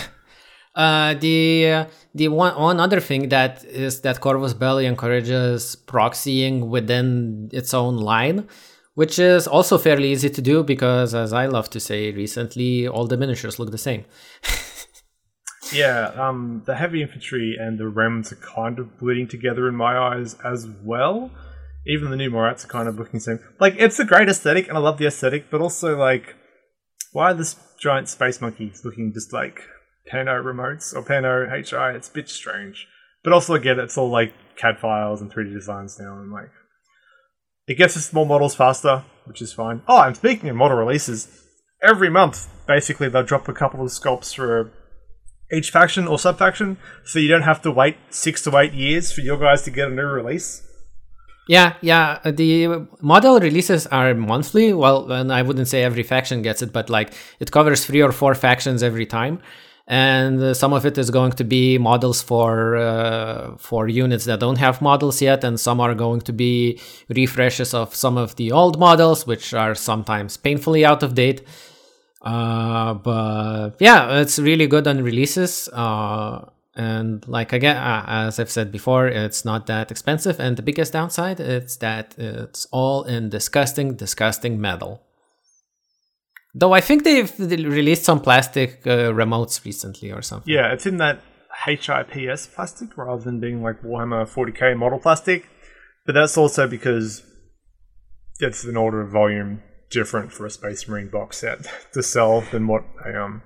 [0.74, 1.86] Uh, the uh,
[2.16, 7.97] the one one other thing that is that Corvus Belli encourages proxying within its own
[7.97, 8.47] line,
[8.95, 13.06] which is also fairly easy to do because, as I love to say recently, all
[13.06, 14.06] the miniatures look the same.
[15.74, 19.97] Yeah, um, the heavy infantry and the Rems are kind of bleeding together in my
[19.97, 21.32] eyes as well.
[21.88, 23.39] Even the new Morats are kind of looking the same.
[23.59, 26.36] Like, it's a great aesthetic, and I love the aesthetic, but also, like,
[27.11, 29.61] why are this giant space monkeys looking just like
[30.11, 31.95] Pano remotes or Pano HI?
[31.95, 32.88] It's a bit strange.
[33.24, 36.51] But also, again, it's all like CAD files and 3D designs now, and like,
[37.67, 39.82] it gets us more models faster, which is fine.
[39.88, 41.28] Oh, and speaking of model releases,
[41.82, 44.72] every month, basically, they'll drop a couple of sculpts for
[45.52, 49.12] each faction or sub faction, so you don't have to wait six to eight years
[49.12, 50.64] for your guys to get a new release.
[51.47, 52.20] Yeah, yeah.
[52.24, 54.74] uh, The model releases are monthly.
[54.74, 58.12] Well, and I wouldn't say every faction gets it, but like it covers three or
[58.12, 59.39] four factions every time,
[59.88, 64.39] and uh, some of it is going to be models for uh, for units that
[64.39, 66.80] don't have models yet, and some are going to be
[67.10, 71.41] refreshes of some of the old models, which are sometimes painfully out of date.
[72.22, 75.67] Uh, but yeah, it's really good on releases.
[75.69, 80.39] Uh, and like again, uh, as I've said before, it's not that expensive.
[80.39, 85.01] And the biggest downside is that it's all in disgusting, disgusting metal.
[86.53, 90.51] Though I think they've released some plastic uh, remotes recently or something.
[90.53, 91.22] Yeah, it's in that
[91.65, 95.47] HIPS plastic rather than being like Warhammer 40k model plastic,
[96.05, 97.24] but that's also because
[98.39, 99.61] it's an order of volume
[99.92, 101.60] different for a Space Marine box set
[101.94, 103.44] to sell than what a um,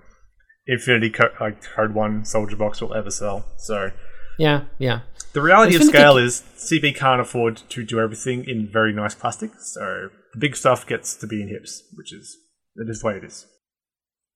[0.67, 3.45] Infinity Co- like Code One Soldier box will ever sell.
[3.57, 3.91] So
[4.39, 5.01] yeah, yeah.
[5.33, 9.51] the reality of scale is CB can't afford to do everything in very nice plastic,
[9.59, 12.37] so the big stuff gets to be in hips, which is
[12.75, 13.45] it is the way it is.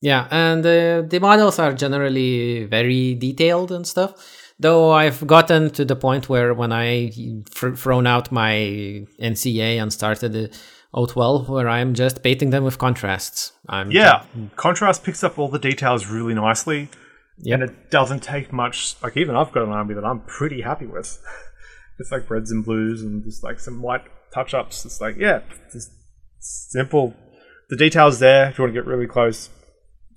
[0.01, 4.14] Yeah, and uh, the models are generally very detailed and stuff.
[4.57, 7.12] Though I've gotten to the point where when I
[7.51, 10.57] fr- thrown out my NCA and started the
[10.93, 13.51] O12, where I'm just painting them with contrasts.
[13.67, 14.23] I'm Yeah,
[14.55, 16.89] contrast picks up all the details really nicely.
[17.41, 17.61] Yep.
[17.61, 18.95] and it doesn't take much.
[19.01, 21.21] Like even I've got an army that I'm pretty happy with.
[22.01, 24.85] It's like reds and blues and just like some white touch ups.
[24.85, 25.91] It's like yeah, just
[26.39, 27.13] simple.
[27.69, 29.49] The details there if you want to get really close,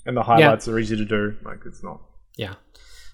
[0.06, 1.36] and the highlights are easy to do.
[1.44, 2.00] Like it's not.
[2.36, 2.54] Yeah.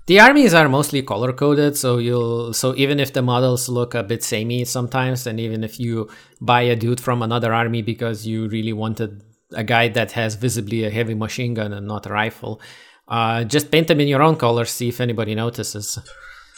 [0.09, 4.03] The armies are mostly color coded, so you'll so even if the models look a
[4.03, 6.09] bit samey sometimes, and even if you
[6.41, 10.85] buy a dude from another army because you really wanted a guy that has visibly
[10.85, 12.59] a heavy machine gun and not a rifle,
[13.09, 15.99] uh, just paint them in your own colors, see if anybody notices.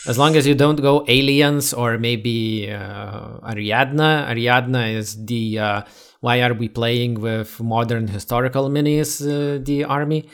[0.06, 4.26] As long as you don't go aliens or maybe uh, Ariadna.
[4.28, 5.82] Ariadna is the uh,
[6.20, 9.20] why are we playing with modern historical minis?
[9.20, 10.28] Uh, the army.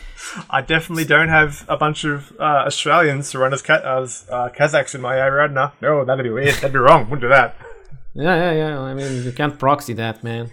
[0.50, 4.50] I definitely don't have a bunch of uh, Australians to run as, Ka- as uh,
[4.56, 5.72] Kazakhs in my Ariadna.
[5.80, 6.54] No, no, that'd be weird.
[6.56, 7.04] That'd be wrong.
[7.04, 7.56] Wouldn't do that.
[8.14, 8.80] Yeah, yeah, yeah.
[8.80, 10.50] I mean, you can't proxy that, man.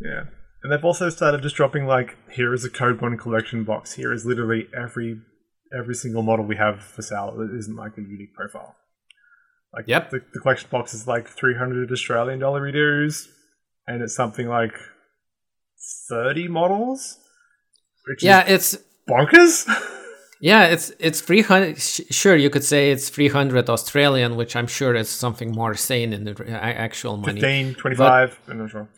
[0.00, 0.24] Yeah.
[0.62, 3.94] And they've also started just dropping like here is a code one collection box.
[3.94, 5.20] Here is literally every
[5.76, 8.76] every single model we have for sale isn't like a unique profile.
[9.74, 10.10] Like Yep.
[10.10, 13.26] the, the collection box is like three hundred Australian dollar redos,
[13.86, 14.72] and it's something like
[16.08, 17.18] thirty models.
[18.06, 19.66] Which Yeah, is it's bonkers.
[20.40, 21.78] yeah, it's it's three hundred.
[21.78, 25.74] Sh- sure, you could say it's three hundred Australian, which I'm sure is something more
[25.74, 27.40] sane in the actual money.
[27.40, 28.88] 15, 25, I'm not sure.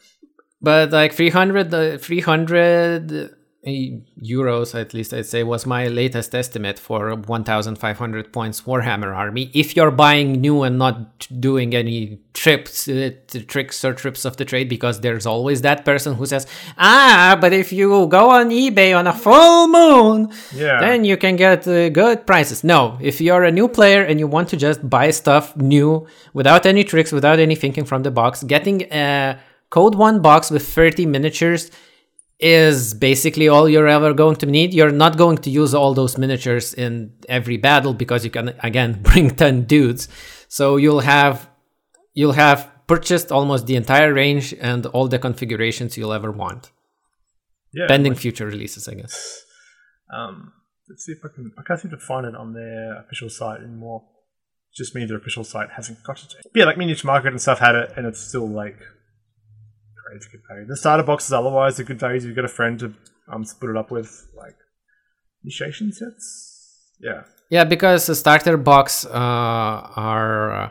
[0.63, 3.29] But like 300, uh, 300 uh,
[3.67, 9.51] euros, at least I'd say, was my latest estimate for 1,500 points Warhammer army.
[9.53, 13.11] If you're buying new and not doing any trips, uh,
[13.47, 16.47] tricks or trips of the trade, because there's always that person who says,
[16.79, 20.81] ah, but if you go on eBay on a full moon, Yeah.
[20.81, 22.65] then you can get uh, good prices.
[22.65, 26.65] No, if you're a new player and you want to just buy stuff new without
[26.65, 29.39] any tricks, without any thinking from the box, getting a
[29.69, 31.71] Code 1 box with 30 miniatures
[32.41, 34.73] is basically all you're ever going to need.
[34.73, 39.01] You're not going to use all those miniatures in every battle because you can, again,
[39.03, 40.09] bring 10 dudes.
[40.49, 41.49] So you'll have
[42.15, 46.73] you'll have purchased almost the entire range and all the configurations you'll ever want.
[47.73, 47.87] Yeah.
[47.87, 49.45] Pending future releases, I guess.
[50.13, 50.53] Um,
[50.89, 51.53] let's see if I can.
[51.57, 54.03] I can't seem to find it on their official site anymore.
[54.71, 56.35] It's just means their official site hasn't got it.
[56.55, 58.79] Yeah, like Miniature Market and stuff had it, and it's still like
[60.31, 60.67] good value.
[60.67, 62.25] The starter box is otherwise are good values.
[62.25, 62.95] You've got a friend to
[63.29, 64.57] um split it up with, like
[65.45, 66.95] initiation sets.
[67.01, 70.71] Yeah, Yeah, because the starter box uh, are uh,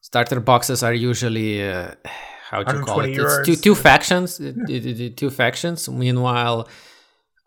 [0.00, 1.94] starter boxes are usually uh,
[2.50, 3.18] how do you call it?
[3.18, 5.88] 120 It's two two factions, d- d- two factions.
[5.88, 6.68] Meanwhile,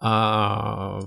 [0.01, 1.05] uh,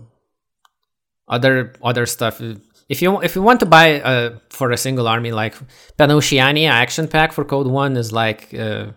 [1.29, 2.41] other other stuff.
[2.89, 5.55] If you if you want to buy uh, for a single army, like
[5.99, 8.93] Panoceania action pack for Code One is like uh,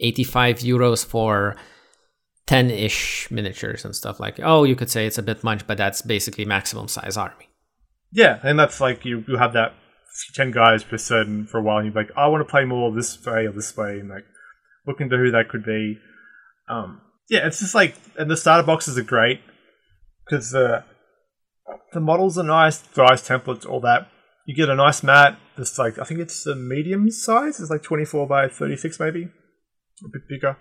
[0.00, 1.56] eighty five euros for.
[2.46, 5.76] 10 ish miniatures and stuff like oh you could say it's a bit much but
[5.76, 7.48] that's basically maximum size army
[8.10, 9.74] yeah, and that's like you you have that
[10.34, 11.78] ten guys per certain for a while.
[11.78, 14.24] and You're like, I want to play more this way or this way, and like
[14.86, 15.98] look into who that could be.
[16.68, 19.40] Um, yeah, it's just like, and the starter boxes are great
[20.24, 20.84] because the
[21.92, 24.08] the models are nice, dice templates, all that.
[24.46, 25.38] You get a nice mat.
[25.58, 27.60] It's like I think it's a medium size.
[27.60, 29.28] It's like twenty four by thirty six, maybe
[30.04, 30.56] a bit bigger.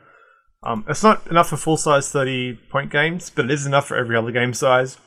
[0.64, 3.98] Um, it's not enough for full size thirty point games, but it is enough for
[3.98, 4.98] every other game size.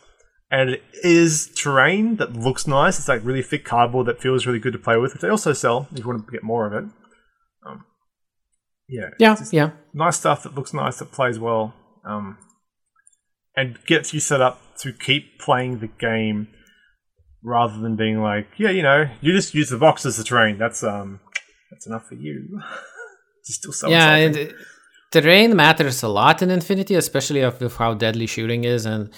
[0.52, 2.98] And it is terrain that looks nice.
[2.98, 5.52] It's like really thick cardboard that feels really good to play with, which they also
[5.52, 6.90] sell if you want to get more of it.
[7.66, 7.84] Um,
[8.88, 11.74] yeah, yeah yeah nice stuff that looks nice that plays well,
[12.04, 12.38] um,
[13.56, 16.48] and gets you set up to keep playing the game
[17.42, 20.58] rather than being like, yeah, you know, you just use the box as the terrain.
[20.58, 21.20] That's um,
[21.70, 22.60] that's enough for you.
[23.40, 24.46] It's still so yeah uh,
[25.10, 29.10] terrain matters a lot in infinity especially of, how deadly shooting is and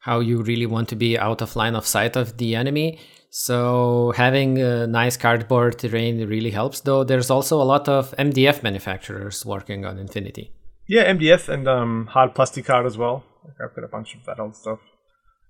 [0.00, 2.98] how you really want to be out of line of sight of the enemy
[3.30, 8.62] so having a nice cardboard terrain really helps though there's also a lot of mdf
[8.62, 10.46] manufacturers working on infinity
[10.88, 13.16] Yeah, MDF and um, hard plastic card as well.
[13.44, 14.78] Like, I've got a bunch of that old stuff.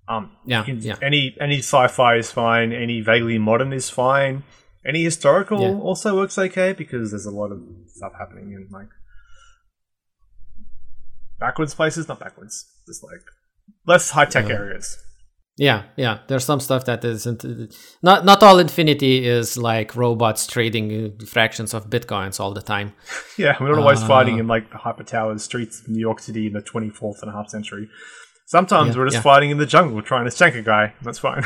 [0.09, 0.97] Um, Yeah, can- yeah.
[1.09, 2.69] Any any sci-fi is fine.
[2.85, 4.35] Any vaguely modern is fine.
[4.87, 5.79] Any historical Yeah.
[5.89, 8.87] also works okay because there's a lot of stuff happening in like
[11.39, 13.21] backwards places, not backwards, just like
[13.85, 14.97] less high tech areas.
[15.59, 17.43] yeah yeah there's some stuff that isn't
[18.03, 22.93] not not all infinity is like robots trading uh, fractions of bitcoins all the time
[23.37, 26.19] Yeah, we're not always Uh, fighting in like the hyper towers streets of New York
[26.19, 27.89] City in the 24th and a half century.
[28.45, 29.21] Sometimes Yeah, we're just yeah.
[29.31, 30.93] fighting in the jungle trying to shank a guy.
[31.01, 31.43] That's fine.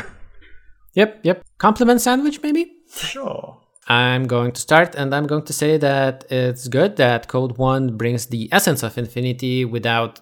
[0.94, 2.62] yep yep compliment sandwich maybe
[2.94, 3.58] sure.
[3.88, 7.96] I'm going to start and I'm going to say that it's good that Code 1
[7.96, 10.20] brings the essence of Infinity without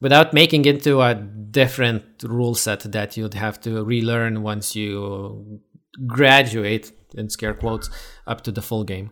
[0.00, 5.60] without making it into a different rule set that you'd have to relearn once you
[6.06, 7.88] graduate in scare quotes
[8.26, 9.10] up to the full game.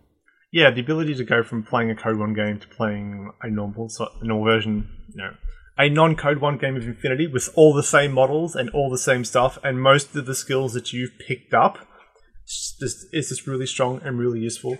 [0.52, 3.90] Yeah, the ability to go from playing a Code One game to playing a normal,
[4.20, 5.34] a normal version, you know,
[5.78, 9.24] a non-Code One game of Infinity with all the same models and all the same
[9.24, 11.78] stuff, and most of the skills that you've picked up,
[12.52, 14.76] it's just it's just really strong and really useful.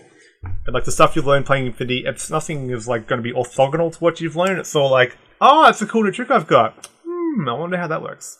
[0.65, 3.31] And like the stuff you've learned playing Infinity, it's nothing is like going to be
[3.31, 4.59] orthogonal to what you've learned.
[4.59, 6.89] It's all like, oh, it's a cool new trick I've got.
[7.07, 8.37] Hmm, I wonder how that works.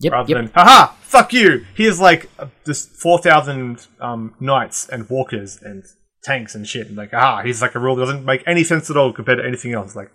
[0.00, 0.38] Yep, Rather yep.
[0.38, 1.64] than, haha, fuck you.
[1.74, 5.84] Here's like uh, this four thousand um, knights and walkers and
[6.22, 6.88] tanks and shit.
[6.88, 9.38] And like, ah, he's like a rule that doesn't make any sense at all compared
[9.38, 9.94] to anything else.
[9.94, 10.10] Like,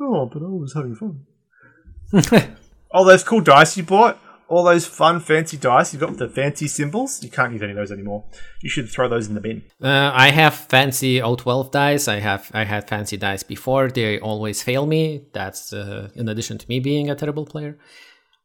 [0.00, 2.56] oh, but I was having fun.
[2.90, 4.18] all those cool dice you bought,
[4.48, 7.22] all those fun fancy dice you've got with the fancy symbols.
[7.22, 8.24] You can't use any of those anymore.
[8.62, 9.62] You should throw those in the bin.
[9.82, 12.08] Uh, I have fancy O12 dice.
[12.08, 13.88] I have I had fancy dice before.
[13.88, 15.26] They always fail me.
[15.32, 17.78] That's uh, in addition to me being a terrible player.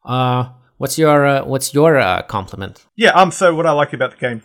[0.06, 2.86] Uh, what's your uh, what's your uh, compliment?
[2.96, 4.42] Yeah, um, so what I like about the game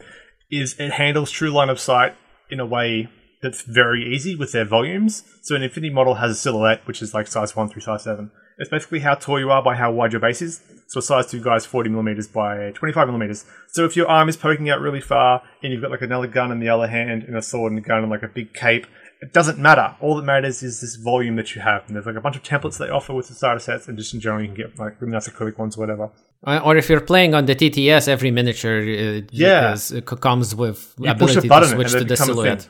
[0.51, 2.15] is it handles true line of sight
[2.51, 3.09] in a way
[3.43, 5.25] that's very easy with their volumes.
[5.43, 8.31] So an Infinity model has a silhouette, which is like size 1 through size 7.
[8.59, 10.61] It's basically how tall you are by how wide your base is.
[10.89, 13.45] So a size 2 guy is 40 millimeters by 25 millimeters.
[13.67, 16.51] So if your arm is poking out really far and you've got like another gun
[16.51, 18.87] in the other hand and a sword and a gun and like a big cape,
[19.21, 19.95] it doesn't matter.
[20.01, 21.83] All that matters is this volume that you have.
[21.87, 24.15] And there's like a bunch of templates they offer with the starter sets and just
[24.15, 26.11] in general you can get like really nice acrylic ones or whatever.
[26.47, 29.73] Uh, or if you're playing on the TTS, every miniature uh, Yeah.
[29.75, 32.67] is, uh, comes with You push a ability to switch and to the a silhouette.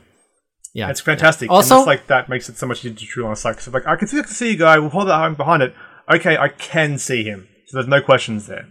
[0.74, 1.50] Yeah, It's fantastic.
[1.52, 3.60] Also- and it's like that makes it so much easier to true line of sight.
[3.60, 4.78] So like I can see, I can see a guy.
[4.80, 5.72] We'll hold that arm behind it.
[6.12, 7.46] Okay, I can see him.
[7.68, 8.66] So there's no questions there.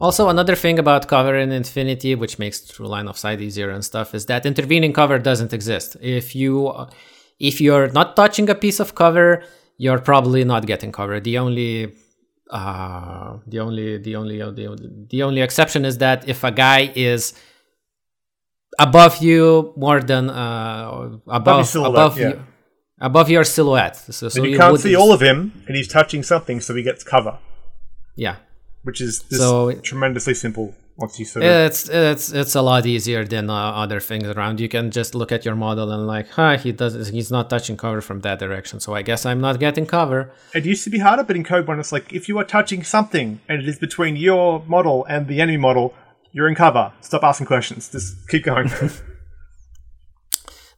[0.00, 3.84] Also, another thing about cover in Infinity, which makes true line of sight easier and
[3.84, 5.96] stuff, is that intervening cover doesn't exist.
[6.00, 6.72] If you
[7.38, 9.42] if you're not touching a piece of cover,
[9.76, 11.20] you're probably not getting cover.
[11.20, 11.94] The only
[12.50, 16.92] uh, the only the only the only the only exception is that if a guy
[16.94, 17.34] is
[18.78, 22.28] above you more than uh, above above yeah.
[22.28, 22.46] you,
[23.00, 23.96] above your silhouette.
[23.96, 26.82] So, so And you can't see all of him, and he's touching something, so he
[26.82, 27.38] gets cover,
[28.26, 28.36] Yeah,
[28.86, 30.66] which is So- tremendously simple
[31.02, 31.50] once you sort of.
[31.66, 34.60] it's it's it's a lot easier than uh, other things around.
[34.64, 37.76] You can just look at your model and like, huh, he does he's not touching
[37.84, 38.76] cover from that direction.
[38.84, 40.20] So I guess I'm not getting cover.
[40.58, 42.82] It used to be harder, but in Code One, it's like if you are touching
[42.96, 45.86] something and it is between your model and the enemy model,
[46.34, 46.84] you're in cover.
[47.00, 47.82] Stop asking questions.
[47.94, 48.68] Just keep going.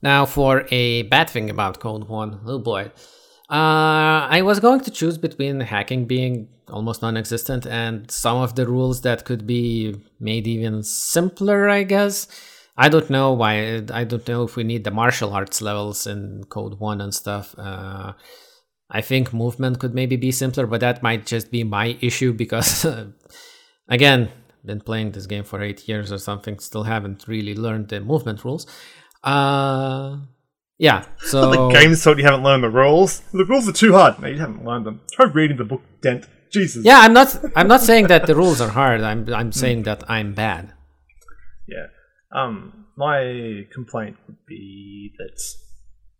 [0.04, 2.90] Now, for a bad thing about Code 1, oh boy.
[3.52, 8.54] Uh, I was going to choose between hacking being almost non existent and some of
[8.54, 12.28] the rules that could be made even simpler, I guess.
[12.78, 13.82] I don't know why.
[13.92, 17.54] I don't know if we need the martial arts levels in Code 1 and stuff.
[17.58, 18.14] Uh,
[18.88, 22.86] I think movement could maybe be simpler, but that might just be my issue because,
[23.88, 24.30] again,
[24.64, 28.46] been playing this game for eight years or something, still haven't really learned the movement
[28.46, 28.66] rules.
[29.22, 30.16] Uh,
[30.82, 31.04] yeah.
[31.20, 33.20] So the game's thought you haven't learned the rules.
[33.32, 34.20] The rules are too hard.
[34.20, 35.00] No, you haven't learned them.
[35.12, 36.26] Try reading the book, Dent.
[36.50, 36.84] Jesus.
[36.84, 37.28] yeah, I'm not.
[37.56, 39.00] I'm not saying that the rules are hard.
[39.00, 39.32] I'm.
[39.32, 40.74] I'm saying that I'm bad.
[41.66, 41.86] Yeah.
[42.34, 45.40] Um, my complaint would be that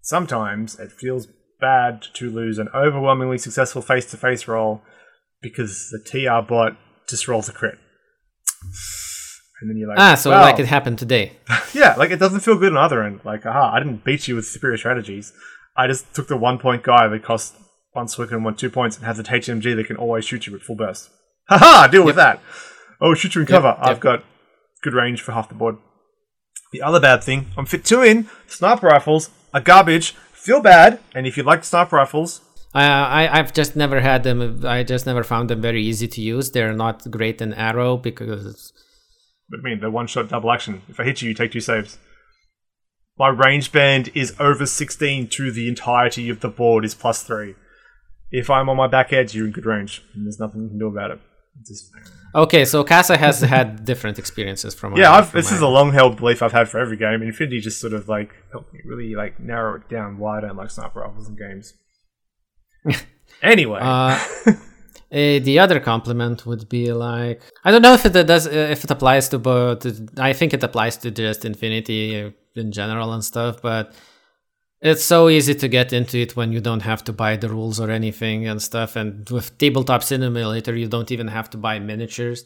[0.01, 1.27] sometimes it feels
[1.61, 4.83] bad to lose an overwhelmingly successful face-to-face roll
[5.43, 6.77] because the TR bot
[7.09, 7.79] just rolls a crit.
[9.63, 11.33] And then you're like, Ah, so "Wow." like it happened today.
[11.73, 13.21] Yeah, like it doesn't feel good on the other end.
[13.25, 15.33] Like, aha, I didn't beat you with superior strategies.
[15.77, 17.55] I just took the one point guy that cost
[17.93, 20.55] one swing and one two points and has a HMG that can always shoot you
[20.55, 21.09] at full burst.
[21.49, 22.41] Haha, deal with that.
[23.01, 23.77] Oh, shoot you in cover.
[23.81, 24.25] I've got
[24.83, 25.77] good range for half the board.
[26.73, 31.27] The other bad thing, I'm fit two in, sniper rifles are garbage, feel bad, and
[31.27, 32.41] if you like sniper rifles,
[32.75, 34.65] I, I I've just never had them.
[34.67, 36.51] I just never found them very easy to use.
[36.51, 38.73] They're not great in ARO because
[39.53, 40.83] I mean, the one shot double action.
[40.89, 41.99] If I hit you, you take two saves.
[43.19, 47.55] My range band is over 16 to the entirety of the board is plus 3.
[48.31, 50.03] If I'm on my back edge, you're in good range.
[50.15, 51.21] And there's nothing you can do about it.
[51.67, 51.91] Just,
[52.35, 52.65] okay.
[52.65, 55.93] So Casa has had different experiences from yeah, I've, from this my- is a long
[55.93, 57.21] held belief I've had for every game.
[57.21, 60.57] Infinity just sort of like helped me really like narrow it down why I don't
[60.57, 61.75] like sniper rifles in games.
[63.43, 64.19] anyway, Uh,
[65.13, 68.91] eh, the other compliment would be like I don't know if it does if it
[68.91, 69.87] applies to both.
[70.19, 73.95] I think it applies to just Infinity in general and stuff, but
[74.83, 77.79] it's so easy to get into it when you don't have to buy the rules
[77.79, 78.97] or anything and stuff.
[78.97, 82.45] And with tabletop simulator, you don't even have to buy miniatures.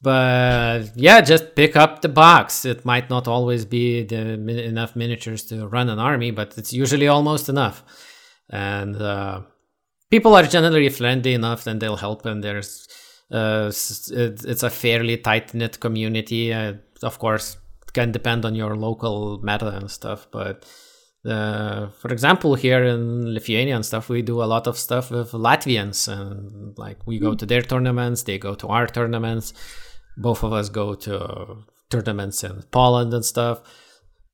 [0.00, 2.64] But yeah, just pick up the box.
[2.64, 4.32] It might not always be the
[4.64, 7.84] enough miniatures to run an army, but it's usually almost enough.
[8.48, 9.42] And uh,
[10.12, 12.86] people are generally friendly enough and they'll help and there's
[13.30, 13.72] uh,
[14.52, 16.52] it's a fairly tight knit community.
[16.52, 17.56] Uh, of course
[17.92, 20.64] can depend on your local meta and stuff but
[21.26, 25.32] uh, for example here in lithuania and stuff we do a lot of stuff with
[25.32, 29.52] latvians and like we go to their tournaments they go to our tournaments.
[30.16, 33.60] Both of us go to tournaments in poland and stuff.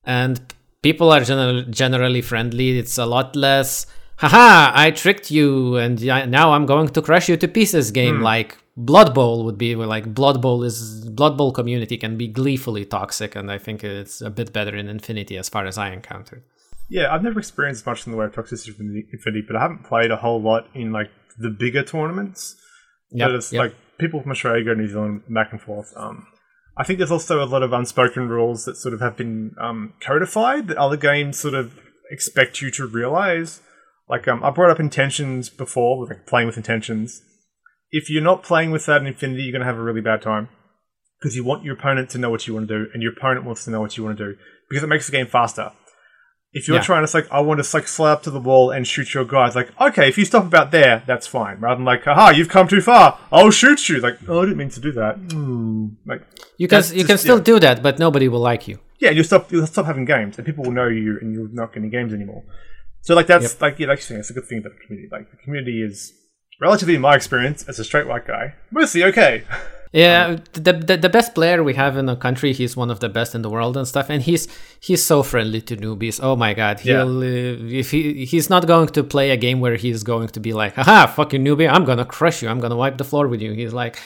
[0.04, 0.40] And
[0.82, 2.78] people are gener- generally friendly.
[2.78, 3.86] It's a lot less,
[4.18, 7.90] haha, I tricked you, and now I'm going to crush you to pieces.
[7.90, 12.28] Game like Blood Bowl would be like Blood Bowl is Blood Bowl community can be
[12.28, 15.90] gleefully toxic, and I think it's a bit better in Infinity as far as I
[15.90, 16.42] encountered.
[16.88, 19.84] yeah, I've never experienced much in the way of toxicity from Infinity, but I haven't
[19.84, 22.56] played a whole lot in like the bigger tournaments.
[23.10, 23.60] Yep, but it's yep.
[23.60, 25.92] like people from Australia go to New Zealand back and forth.
[25.96, 26.26] Um,
[26.76, 29.94] I think there's also a lot of unspoken rules that sort of have been um,
[30.00, 33.60] codified that other games sort of expect you to realize.
[34.08, 37.22] Like um, I brought up intentions before, like playing with intentions.
[37.90, 40.22] If you're not playing with that in Infinity, you're going to have a really bad
[40.22, 40.48] time
[41.20, 43.44] because you want your opponent to know what you want to do, and your opponent
[43.44, 44.38] wants to know what you want to do
[44.68, 45.72] because it makes the game faster.
[46.52, 46.82] If you're Yeah.
[46.82, 49.24] trying to like, I want to like slide up to the wall and shoot your
[49.26, 51.58] guy, it's like, okay, if you stop about there, that's fine.
[51.60, 54.00] Rather than like, haha, you've come too far, I'll shoot you.
[54.00, 55.18] Like, oh, I didn't mean to do that.
[55.20, 55.96] Mm.
[56.06, 56.22] Like,
[56.56, 57.44] You can you can still yeah.
[57.44, 58.78] do that, but nobody will like you.
[58.98, 61.72] yeah, you'll stop, you'll stop having games, and people will know you, and you'll not
[61.74, 62.42] get any games anymore.
[63.02, 65.08] So like, that's like, yeah, like saying, it's a good thing about the community.
[65.10, 66.12] Like, the community is
[66.60, 69.44] relatively, in my experience, as a straight white guy, mostly okay.
[69.90, 73.08] Yeah, the, the the best player we have in the country, he's one of the
[73.08, 74.46] best in the world and stuff, and he's
[74.80, 76.20] he's so friendly to newbies.
[76.22, 77.04] Oh my god, Yeah.
[77.04, 80.40] he'll uh, if he he's not going to play a game where he's going to
[80.40, 83.40] be like, haha, fucking newbie, I'm gonna crush you, I'm gonna wipe the floor with
[83.40, 83.52] you.
[83.54, 83.96] He's like,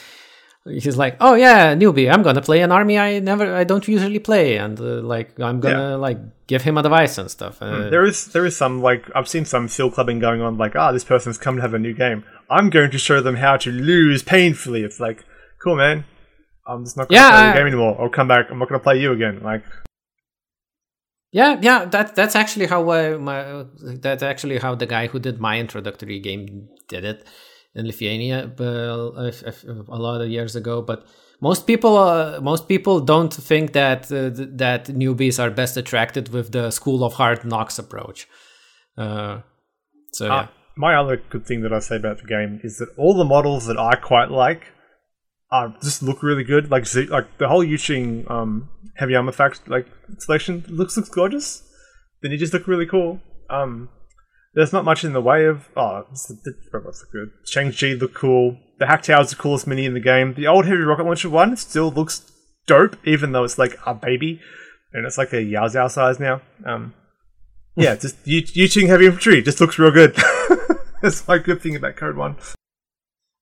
[0.65, 4.19] he's like, oh yeah, newbie, I'm gonna play an army I never, I don't usually
[4.19, 7.61] play, and uh, like I'm gonna like give him advice and stuff.
[7.61, 10.75] Uh, There is there is some like I've seen some seal clubbing going on like
[10.75, 12.23] ah this person's come to have a new game.
[12.49, 14.83] I'm going to show them how to lose painfully.
[14.83, 15.25] It's like
[15.63, 16.05] cool man.
[16.67, 17.97] I'm just not to Yeah, play I- the game anymore.
[18.01, 18.47] I'll come back.
[18.49, 19.41] I'm not to play you again.
[19.43, 19.63] Like
[21.31, 23.65] Yeah, yeah, that that's actually how I, my
[24.05, 27.25] that's actually how the guy who did my introductory game did it
[27.75, 30.81] in Lithuania, a, lot of years ago.
[30.81, 31.05] But
[31.41, 36.51] most people, uh, most people don't think that uh, that newbies are best attracted with
[36.51, 38.27] the School of Hard Knocks approach.
[38.97, 39.41] Uh,
[40.11, 40.47] so yeah.
[40.77, 43.65] my other good thing that I say about the game is that all the models
[43.65, 44.71] that I quite like
[45.51, 46.69] are just look really good.
[46.69, 49.87] Like like the whole Yu Jing um, heavy armor fact like
[50.19, 51.63] selection looks looks gorgeous.
[52.21, 53.19] Then you just look really cool.
[53.49, 53.89] Um,
[54.53, 57.31] there's not much in the way of oh, the robots look good.
[57.47, 58.57] Shang-Chi look cool.
[58.79, 60.33] The Hac Tao is the coolest mini in the game.
[60.35, 62.31] The old heavy rocket launcher one still looks
[62.67, 64.41] dope, even though it's like a baby
[64.93, 66.41] and it's like a Yaozao size now.
[66.65, 66.93] Um,
[67.75, 70.15] yeah, just Yu Jing heavy infantry just looks real good.
[71.01, 72.35] That's my good thing about Code One.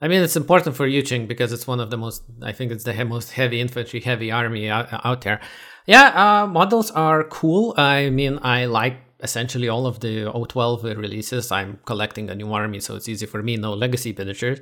[0.03, 2.71] I mean, it's important for Yu Jing because it's one of the most, I think
[2.71, 5.39] it's the he- most heavy infantry, heavy army out, out there.
[5.85, 7.75] Yeah, uh, models are cool.
[7.77, 11.51] I mean, I like essentially all of the O12 releases.
[11.51, 14.59] I'm collecting a new army, so it's easy for me, no legacy miniatures.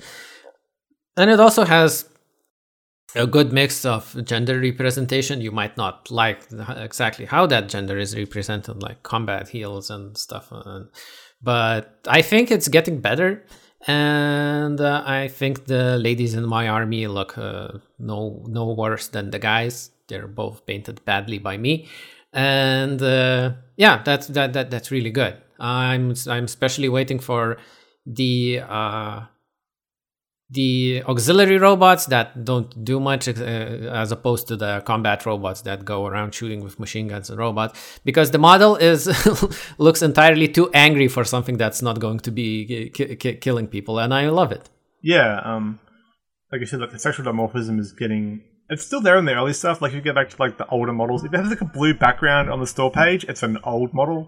[1.17, 2.07] And it also has
[3.15, 5.41] a good mix of gender representation.
[5.41, 6.41] You might not like
[6.77, 10.51] exactly how that gender is represented, like combat heals and stuff.
[11.41, 13.45] But I think it's getting better
[13.87, 19.31] and uh, I think the ladies in my army look uh, no no worse than
[19.31, 19.91] the guys.
[20.07, 21.87] They're both painted badly by me,
[22.33, 25.37] and uh, yeah, that's that, that that's really good.
[25.59, 27.57] I'm I'm especially waiting for
[28.05, 29.21] the uh,
[30.51, 35.85] the auxiliary robots that don't do much uh, as opposed to the combat robots that
[35.85, 39.07] go around shooting with machine guns and robots because the model is
[39.77, 43.99] looks entirely too angry for something that's not going to be ki- ki- killing people
[43.99, 44.69] and i love it
[45.03, 45.79] yeah um
[46.51, 49.81] like i said the sexual dimorphism is getting it's still there in the early stuff
[49.81, 51.65] like if you get back to like the older models if it has like a
[51.65, 54.27] blue background on the store page it's an old model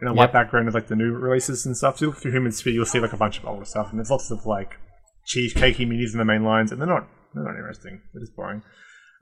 [0.00, 0.16] and a yep.
[0.16, 2.72] white background is like the new releases and stuff so you look through human sphere
[2.72, 4.78] you'll see like a bunch of older stuff and there's lots of like
[5.26, 8.00] cheesecakey minis in the main lines, and they're not they're not interesting.
[8.12, 8.62] They're just boring.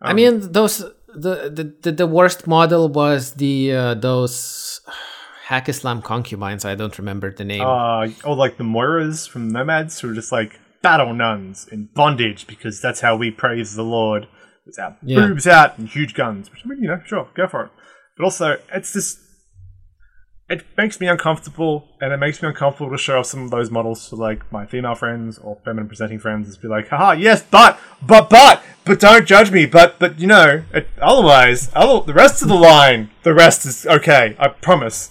[0.01, 4.81] Um, I mean, those the, the the worst model was the uh, those
[5.49, 6.65] Haqqislam concubines.
[6.65, 7.63] I don't remember the name.
[7.63, 12.47] Uh, oh, like the Moiras from Nomads, who are just like battle nuns in bondage
[12.47, 14.29] because that's how we praise the Lord.
[14.69, 15.27] It's out, yeah.
[15.27, 16.51] boobs out, and huge guns.
[16.51, 17.71] Which I mean, you know, sure, go for it.
[18.17, 19.19] But also, it's just
[20.49, 23.71] it makes me uncomfortable, and it makes me uncomfortable to show off some of those
[23.71, 26.49] models to like my female friends or feminine presenting friends.
[26.49, 29.67] and be like, haha, yes, but, but, but, but don't judge me.
[29.67, 33.87] But, but you know, it, otherwise, other, the rest of the line, the rest is
[33.87, 34.37] okay.
[34.39, 35.11] I promise.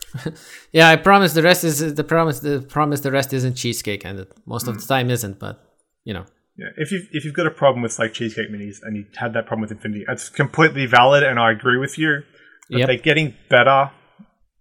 [0.72, 1.34] yeah, I promise.
[1.34, 2.40] The rest is the promise.
[2.40, 3.00] The promise.
[3.00, 4.70] The rest isn't cheesecake, and it most mm.
[4.70, 5.38] of the time isn't.
[5.38, 5.64] But
[6.04, 6.26] you know.
[6.56, 9.32] Yeah, if you if you've got a problem with like cheesecake minis and you had
[9.32, 12.22] that problem with Infinity, it's completely valid, and I agree with you.
[12.70, 12.86] But yep.
[12.88, 13.90] they're getting better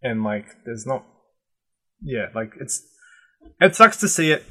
[0.01, 1.05] and like there's not
[2.01, 2.83] yeah like it's
[3.59, 4.43] it sucks to see it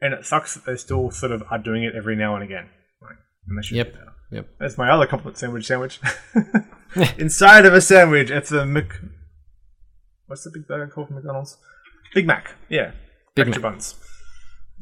[0.00, 2.68] and it sucks that they still sort of are doing it every now and again
[3.02, 3.16] like
[3.48, 3.96] and they should yep
[4.30, 6.00] yep that's my other compliment sandwich sandwich
[7.18, 8.92] inside of a sandwich it's a mc
[10.26, 11.56] what's the big burger called from mcdonald's
[12.14, 12.92] big mac yeah
[13.34, 13.72] big extra mac.
[13.72, 13.94] buns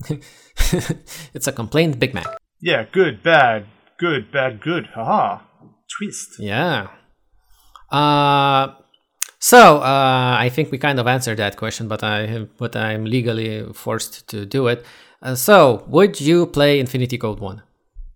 [1.35, 2.27] it's a complaint big mac
[2.61, 3.67] yeah good bad
[3.99, 5.41] good bad good haha
[5.89, 6.89] twist yeah
[7.91, 8.75] uh
[9.43, 13.67] so uh, I think we kind of answered that question, but I but I'm legally
[13.75, 14.87] forced to do it.
[15.21, 17.63] Uh, so would you play Infinity Code One?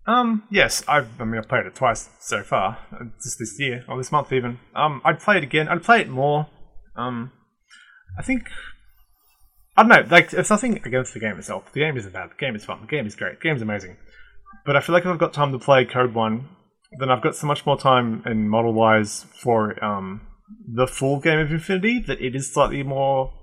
[0.05, 3.83] Um, yes, I've, I mean I've played it twice so far, uh, just this year
[3.89, 4.57] or this month even.
[4.73, 5.67] Um, I'd play it again.
[5.67, 6.47] I'd play it more.
[6.95, 7.33] Um,
[8.17, 8.49] I think
[9.77, 10.07] I don't know.
[10.09, 11.71] Like it's nothing against the game itself.
[11.71, 12.31] The game isn't bad.
[12.31, 12.81] The game is fun.
[12.81, 13.39] The game is great.
[13.39, 13.97] The game's amazing.
[14.65, 16.49] But I feel like if I've got time to play Code One,
[16.99, 20.21] then I've got so much more time in model wise for um
[20.67, 23.33] the full game of Infinity that it is slightly more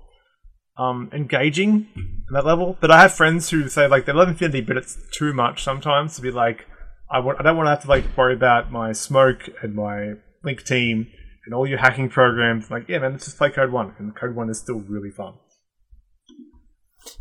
[0.77, 2.77] um, engaging at that level.
[2.79, 6.15] But I have friends who say like they love Infinity, but it's too much sometimes
[6.15, 6.65] to be like,
[7.09, 10.13] I want I don't want to have to like worry about my smoke and my
[10.43, 11.07] link team
[11.45, 12.71] and all your hacking programs.
[12.71, 15.35] Like, yeah, man, let's just play Code One, and Code One is still really fun.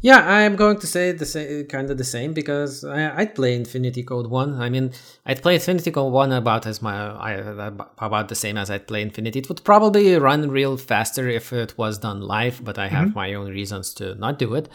[0.00, 3.54] Yeah, I'm going to say the same, kind of the same because I, would play
[3.54, 4.60] Infinity Code One.
[4.60, 4.92] I mean,
[5.26, 7.32] I'd play Infinity Code One about as my I,
[7.98, 9.40] about the same as I'd play Infinity.
[9.40, 13.18] It would probably run real faster if it was done live, but I have mm-hmm.
[13.18, 14.68] my own reasons to not do it.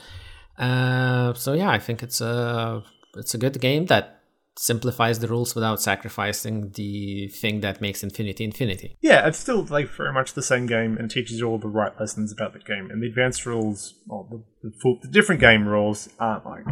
[0.58, 2.84] Uh, so yeah, I think it's a
[3.16, 4.19] it's a good game that
[4.60, 8.98] simplifies the rules without sacrificing the thing that makes Infinity Infinity.
[9.02, 11.94] Yeah, it's still like very much the same game and teaches you all the right
[11.98, 12.90] lessons about the game.
[12.92, 16.66] And the advanced rules, or the, the, full, the different game rules, aren't like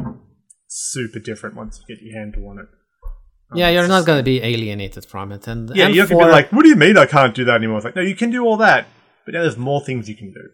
[0.68, 2.68] super different once you get your handle on it.
[3.52, 5.48] Um, yeah, you're not going to be alienated from it.
[5.48, 7.46] And Yeah, and you have to be like, what do you mean I can't do
[7.46, 7.78] that anymore?
[7.78, 8.86] It's like, no, you can do all that,
[9.26, 10.50] but now there's more things you can do.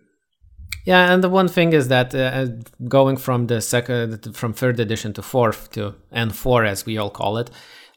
[0.85, 2.47] Yeah, and the one thing is that uh,
[2.87, 7.37] going from the second, from third edition to fourth to N4, as we all call
[7.37, 7.49] it,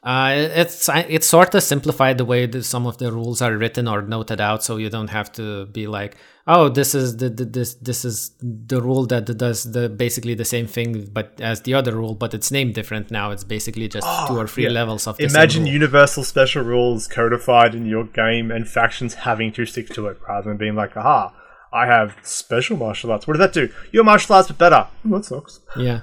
[0.07, 3.89] uh, it's it's sort of simplified the way that some of the rules are written
[3.89, 6.17] or noted out, so you don't have to be like,
[6.47, 10.45] oh, this is the, the this this is the rule that does the basically the
[10.45, 13.33] same thing, but as the other rule, but it's named different now.
[13.33, 14.71] It's basically just two or three yeah.
[14.71, 19.89] levels of Imagine universal special rules codified in your game and factions having to stick
[19.89, 21.33] to it rather than being like, aha,
[21.77, 23.27] I have special martial arts.
[23.27, 23.73] What does that do?
[23.93, 24.89] Your martial arts, but better.
[25.05, 25.61] Oh, that sucks.
[25.77, 26.01] Yeah.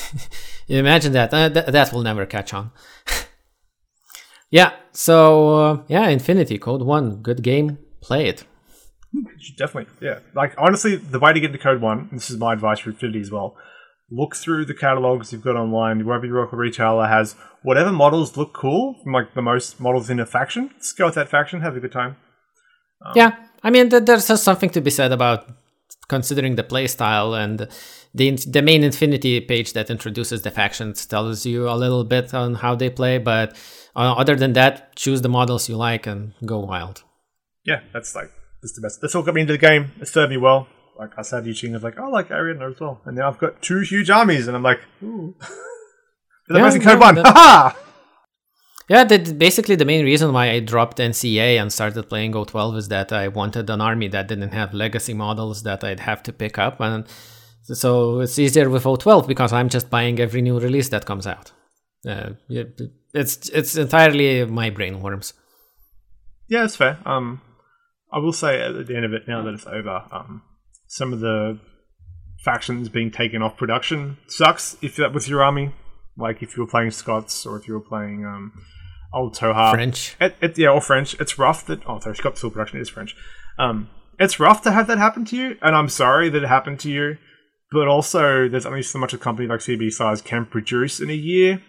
[0.68, 1.34] Imagine that.
[1.34, 2.70] Uh, th- that will never catch on.
[4.50, 4.72] yeah.
[4.92, 7.16] So, uh, yeah, Infinity Code 1.
[7.16, 7.78] Good game.
[8.00, 8.44] Play it.
[9.58, 10.20] Definitely, yeah.
[10.34, 12.90] Like, honestly, the way to get into Code 1, and this is my advice for
[12.90, 13.56] Infinity as well,
[14.10, 18.52] look through the catalogs you've got online, wherever your local retailer has whatever models look
[18.52, 21.76] cool, from like the most models in a faction, just go with that faction, have
[21.76, 22.16] a good time.
[23.14, 23.36] Yeah.
[23.64, 25.48] I mean, th- there's just something to be said about
[26.08, 27.68] considering the playstyle and
[28.14, 32.56] the the main Infinity page that introduces the factions tells you a little bit on
[32.56, 33.56] how they play, but
[33.96, 37.02] uh, other than that, choose the models you like and go wild.
[37.64, 39.00] Yeah, that's like, that's the best.
[39.00, 39.92] That's what got me into the game.
[40.00, 40.66] It served me well.
[40.98, 43.00] Like, I started using it, like, oh, I like Ariadna as well.
[43.06, 45.34] And now I've got two huge armies, and I'm like, ooh.
[46.48, 47.14] They're Yeah, both in Code 1.
[47.14, 47.76] that- Haha!
[48.88, 52.88] Yeah, that basically the main reason why I dropped NCA and started playing O12 is
[52.88, 56.58] that I wanted an army that didn't have legacy models that I'd have to pick
[56.58, 57.06] up, and
[57.62, 61.52] so it's easier with O12 because I'm just buying every new release that comes out.
[62.06, 62.30] Uh,
[63.14, 65.34] it's it's entirely my brain worms.
[66.48, 66.98] Yeah, it's fair.
[67.06, 67.40] Um,
[68.12, 70.42] I will say at the end of it, now that it's over, um,
[70.88, 71.58] some of the
[72.44, 75.72] factions being taken off production sucks if that was your army.
[76.16, 78.52] Like if you were playing Scots or if you were playing um,
[79.12, 79.72] old Tohaa.
[79.72, 80.16] French.
[80.20, 81.14] It, it, yeah, or French.
[81.20, 81.80] It's rough that.
[81.86, 83.16] Oh, sorry, Scots still production is French.
[83.58, 83.88] Um,
[84.18, 86.90] it's rough to have that happen to you, and I'm sorry that it happened to
[86.90, 87.16] you.
[87.70, 91.14] But also, there's only so much a company like CB size can produce in a
[91.14, 91.62] year,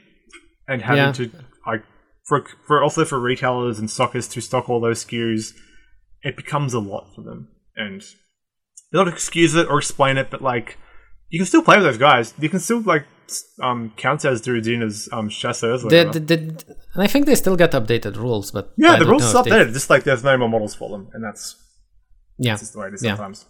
[0.68, 1.12] and having Yeah.
[1.14, 1.32] to
[1.66, 1.84] like
[2.28, 5.54] for for also for retailers and stockers to stock all those SKUs,
[6.22, 7.48] it becomes a lot for them.
[7.76, 8.02] And
[8.92, 10.78] they don't excuse it or explain it, but like
[11.30, 12.34] you can still play with those guys.
[12.38, 13.06] You can still like
[13.62, 15.82] um count as Dina's um chasseurs.
[15.84, 16.36] The, the, the,
[16.94, 19.28] and I think they still get updated rules, but I yeah, the don't rules are
[19.28, 19.74] is if they- updated.
[19.74, 21.56] Just like there's no more models for them, and that's
[22.38, 23.16] Yeah, that's just the way it is Yeah.
[23.16, 23.46] sometimes.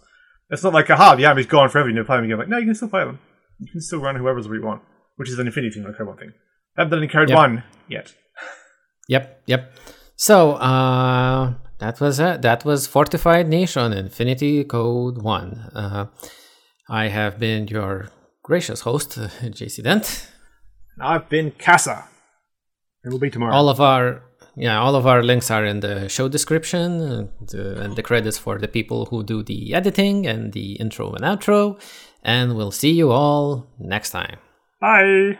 [0.50, 1.88] It's not like aha, the army's gone forever.
[1.88, 2.38] You never play again.
[2.38, 3.18] Like no, you can still play them.
[3.60, 4.82] You can still run whoever's we want,
[5.16, 6.32] which is an Infinity thing, a Code One thing.
[6.76, 7.38] haven't done in Code Yep.
[7.38, 8.12] One yet.
[9.08, 9.72] Yep, yep.
[10.16, 12.42] So uh, that was it.
[12.42, 15.50] That was Fortified Nation Infinity Code One.
[15.74, 16.06] Uh,
[16.88, 18.08] I have been your
[18.44, 20.30] gracious host, JC Dent.
[21.00, 22.04] I've been Casa.
[23.04, 23.52] It will be tomorrow.
[23.52, 24.22] All of our
[24.56, 28.38] yeah, all of our links are in the show description and, uh, and the credits
[28.38, 31.80] for the people who do the editing and the intro and outro.
[32.22, 34.38] And we'll see you all next time.
[34.80, 35.38] Bye.